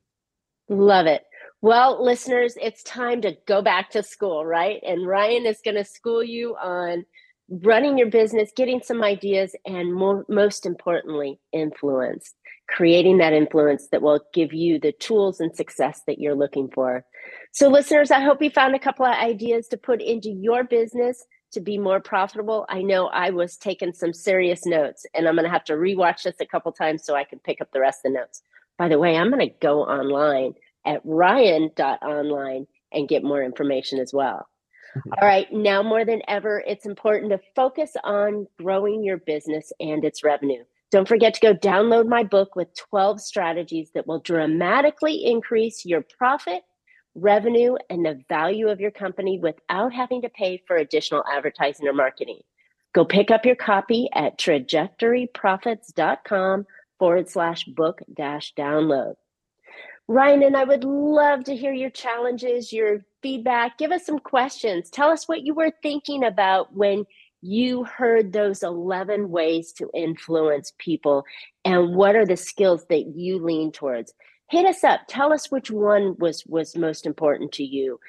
Love 0.69 1.07
it. 1.07 1.23
Well, 1.61 2.03
listeners, 2.05 2.55
it's 2.61 2.83
time 2.85 3.23
to 3.23 3.37
go 3.47 3.63
back 3.63 3.91
to 3.91 4.03
school, 4.03 4.47
right? 4.47 4.81
And 4.87 5.07
Ryan 5.07 5.45
is 5.45 5.61
going 5.65 5.77
to 5.77 5.85
school 5.85 6.23
you 6.23 6.55
on 6.57 7.05
running 7.51 7.99
your 7.99 8.11
business, 8.11 8.53
getting 8.55 8.81
some 8.81 9.03
ideas, 9.03 9.57
and 9.67 9.93
more, 9.93 10.25
most 10.29 10.67
importantly, 10.67 11.41
influence, 11.53 12.35
creating 12.69 13.19
that 13.19 13.33
influence 13.33 13.89
that 13.91 14.03
will 14.03 14.21
give 14.33 14.53
you 14.53 14.79
the 14.79 14.93
tools 14.93 15.41
and 15.41 15.57
success 15.57 16.03
that 16.07 16.21
you're 16.21 16.37
looking 16.37 16.71
for. 16.73 17.05
So, 17.53 17.69
listeners, 17.69 18.11
I 18.13 18.21
hope 18.21 18.43
you 18.43 18.51
found 18.51 18.77
a 18.77 18.81
couple 18.81 19.07
of 19.07 19.17
ideas 19.17 19.67
to 19.69 19.77
put 19.77 20.01
into 20.01 20.31
your 20.31 20.63
business 20.63 21.25
to 21.53 21.61
be 21.61 21.79
more 21.79 22.01
profitable, 22.01 22.67
I 22.69 22.83
know 22.83 23.09
I 23.09 23.31
was 23.31 23.57
taking 23.57 23.93
some 23.93 24.13
serious 24.13 24.67
notes 24.67 25.07
and 25.15 25.27
I'm 25.27 25.35
going 25.35 25.45
to 25.45 25.51
have 25.51 25.65
to 25.65 25.75
rewatch 25.75 26.23
this 26.23 26.41
a 26.41 26.47
couple 26.47 26.73
times 26.73 27.05
so 27.05 27.15
I 27.15 27.25
can 27.25 27.39
pick 27.39 27.61
up 27.61 27.71
the 27.73 27.81
rest 27.81 28.01
of 28.05 28.13
the 28.13 28.19
notes. 28.19 28.43
By 28.77 28.89
the 28.89 28.99
way, 28.99 29.17
I'm 29.17 29.31
going 29.31 29.49
to 29.49 29.55
go 29.61 29.83
online 29.83 30.55
at 30.85 31.01
ryan.online 31.05 32.67
and 32.93 33.09
get 33.09 33.25
more 33.25 33.43
information 33.43 33.99
as 33.99 34.13
well. 34.13 34.49
Mm-hmm. 34.97 35.13
All 35.21 35.29
right, 35.29 35.53
now 35.53 35.83
more 35.83 36.05
than 36.05 36.23
ever, 36.29 36.63
it's 36.67 36.87
important 36.87 37.31
to 37.31 37.41
focus 37.55 37.93
on 38.05 38.47
growing 38.59 39.03
your 39.03 39.19
business 39.19 39.73
and 39.81 40.05
its 40.05 40.25
revenue. 40.25 40.65
Don't 40.91 41.09
forget 41.09 41.35
to 41.35 41.41
go 41.41 41.55
download 41.55 42.09
my 42.09 42.25
book 42.25 42.57
with 42.57 42.75
12 42.75 43.21
strategies 43.21 43.91
that 43.95 44.07
will 44.07 44.21
dramatically 44.21 45.25
increase 45.25 45.85
your 45.85 46.03
profit 46.17 46.63
revenue, 47.15 47.77
and 47.91 48.05
the 48.05 48.21
value 48.29 48.69
of 48.69 48.81
your 48.81 48.91
company 48.91 49.39
without 49.39 49.93
having 49.93 50.23
to 50.23 50.29
pay 50.29 50.63
for 50.67 50.77
additional 50.77 51.23
advertising 51.31 51.87
or 51.89 51.93
marketing. 51.93 52.41
Go 52.95 53.05
pick 53.05 53.31
up 53.31 53.45
your 53.45 53.57
copy 53.57 54.09
at 54.15 54.39
trajectoryprofits.com 54.39 56.67
forward 56.99 57.29
slash 57.29 57.65
book 57.65 58.01
dash 58.15 58.55
download. 58.55 59.17
Ryan 60.09 60.43
and 60.43 60.57
I 60.57 60.65
would 60.65 60.85
love 60.85 61.45
to 61.45 61.55
hear 61.55 61.73
your 61.73 61.91
challenges, 61.91 62.73
your 62.73 63.05
feedback. 63.23 63.77
Give 63.77 63.93
us 63.93 64.07
some 64.07 64.19
questions. 64.19 64.89
Tell 64.89 65.11
us 65.11 65.29
what 65.29 65.43
you 65.43 65.55
were 65.55 65.73
thinking 65.83 66.25
about 66.25 66.75
when 66.75 67.05
you 67.43 67.85
heard 67.85 68.33
those 68.33 68.63
11 68.63 69.31
ways 69.31 69.73
to 69.73 69.91
influence 69.95 70.73
people 70.79 71.25
and 71.65 71.95
what 71.95 72.17
are 72.17 72.27
the 72.27 72.37
skills 72.37 72.87
that 72.89 73.15
you 73.15 73.39
lean 73.39 73.71
towards 73.71 74.13
hit 74.49 74.67
us 74.67 74.85
up. 74.85 75.01
Tell 75.09 75.33
us 75.33 75.51
which 75.51 75.71
one 75.71 76.17
was 76.19 76.45
was 76.47 76.77
most 76.77 77.07
important 77.07 77.53
to 77.53 77.65
you. 77.65 78.01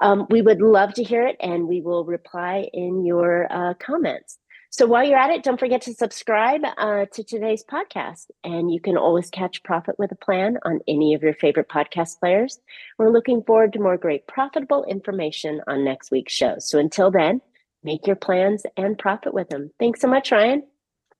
Um, 0.00 0.26
we 0.30 0.42
would 0.42 0.60
love 0.60 0.92
to 0.94 1.02
hear 1.02 1.26
it, 1.26 1.36
and 1.40 1.66
we 1.68 1.80
will 1.80 2.04
reply 2.04 2.68
in 2.72 3.04
your 3.04 3.50
uh, 3.50 3.74
comments. 3.74 4.38
So 4.70 4.84
while 4.84 5.06
you're 5.06 5.18
at 5.18 5.30
it, 5.30 5.42
don't 5.42 5.58
forget 5.58 5.80
to 5.82 5.94
subscribe 5.94 6.60
uh, 6.76 7.06
to 7.12 7.24
today's 7.24 7.64
podcast. 7.64 8.26
And 8.44 8.70
you 8.70 8.78
can 8.78 8.98
always 8.98 9.30
catch 9.30 9.62
Profit 9.62 9.98
with 9.98 10.12
a 10.12 10.16
Plan 10.16 10.58
on 10.66 10.80
any 10.86 11.14
of 11.14 11.22
your 11.22 11.32
favorite 11.32 11.70
podcast 11.70 12.20
players. 12.20 12.58
We're 12.98 13.12
looking 13.12 13.42
forward 13.42 13.72
to 13.72 13.80
more 13.80 13.96
great 13.96 14.26
profitable 14.26 14.84
information 14.84 15.62
on 15.66 15.82
next 15.82 16.10
week's 16.10 16.34
show. 16.34 16.56
So 16.58 16.78
until 16.78 17.10
then, 17.10 17.40
make 17.84 18.06
your 18.06 18.16
plans 18.16 18.64
and 18.76 18.98
profit 18.98 19.32
with 19.32 19.48
them. 19.48 19.70
Thanks 19.78 20.02
so 20.02 20.08
much, 20.08 20.30
Ryan. 20.30 20.64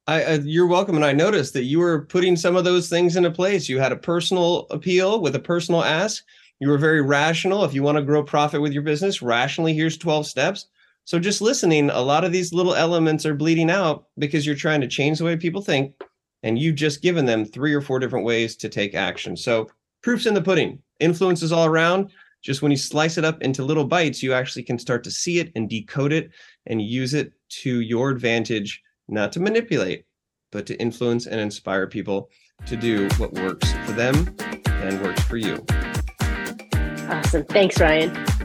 I, 0.09 0.35
you're 0.35 0.69
welcome. 0.69 0.95
And 0.95 1.05
I 1.05 1.13
noticed 1.13 1.53
that 1.55 1.65
you 1.65 1.81
were 1.81 2.03
putting 2.03 2.37
some 2.37 2.55
of 2.55 2.65
those 2.65 2.89
things 2.89 3.17
into 3.17 3.31
place. 3.31 3.69
You 3.69 3.81
had 3.81 3.91
a 3.91 3.97
personal 3.97 4.67
appeal 4.71 5.21
with 5.21 5.35
a 5.35 5.41
personal 5.41 5.83
ask. 5.83 6.23
You 6.61 6.69
were 6.69 6.79
very 6.79 7.03
rational. 7.03 7.65
If 7.65 7.75
you 7.75 7.83
want 7.83 7.99
to 7.99 8.05
grow 8.05 8.23
profit 8.23 8.63
with 8.63 8.73
your 8.73 8.85
business, 8.85 9.21
rationally, 9.21 9.75
here's 9.75 9.99
12 9.99 10.27
steps. 10.27 10.67
So 11.05 11.19
just 11.19 11.41
listening, 11.41 11.91
a 11.91 12.01
lot 12.01 12.25
of 12.25 12.33
these 12.33 12.53
little 12.53 12.75
elements 12.75 13.27
are 13.27 13.35
bleeding 13.35 13.71
out 13.71 14.07
because 14.19 14.47
you're 14.47 14.55
trying 14.55 14.81
to 14.81 14.89
change 14.89 15.19
the 15.19 15.25
way 15.25 15.37
people 15.37 15.61
think. 15.61 15.95
And 16.45 16.57
you've 16.57 16.77
just 16.77 17.03
given 17.03 17.27
them 17.27 17.45
three 17.45 17.75
or 17.75 17.81
four 17.81 17.99
different 17.99 18.25
ways 18.25 18.55
to 18.57 18.69
take 18.69 18.95
action. 18.95 19.37
So 19.37 19.69
proof's 20.03 20.27
in 20.27 20.35
the 20.35 20.43
pudding. 20.43 20.81
influences 21.01 21.51
all 21.51 21.67
around. 21.67 22.11
Just 22.43 22.63
when 22.63 22.71
you 22.71 22.79
slice 22.79 23.19
it 23.19 23.25
up 23.25 23.43
into 23.43 23.65
little 23.65 23.85
bites, 23.85 24.23
you 24.23 24.33
actually 24.33 24.63
can 24.63 24.79
start 24.79 25.03
to 25.05 25.11
see 25.11 25.41
it 25.41 25.51
and 25.57 25.69
decode 25.69 26.13
it 26.13 26.31
and 26.67 26.81
use 26.81 27.13
it 27.13 27.33
to 27.49 27.81
your 27.81 28.11
advantage 28.11 28.83
not 29.09 29.33
to 29.33 29.41
manipulate, 29.41 30.05
but 30.53 30.67
to 30.67 30.81
influence 30.81 31.27
and 31.27 31.41
inspire 31.41 31.87
people 31.87 32.29
to 32.67 32.77
do 32.77 33.09
what 33.19 33.33
works 33.35 33.73
for 33.85 33.93
them 33.93 34.35
and 34.67 35.01
works 35.03 35.23
for 35.25 35.37
you. 35.37 35.65
Awesome. 37.09 37.45
Thanks, 37.45 37.81
Ryan. 37.81 38.36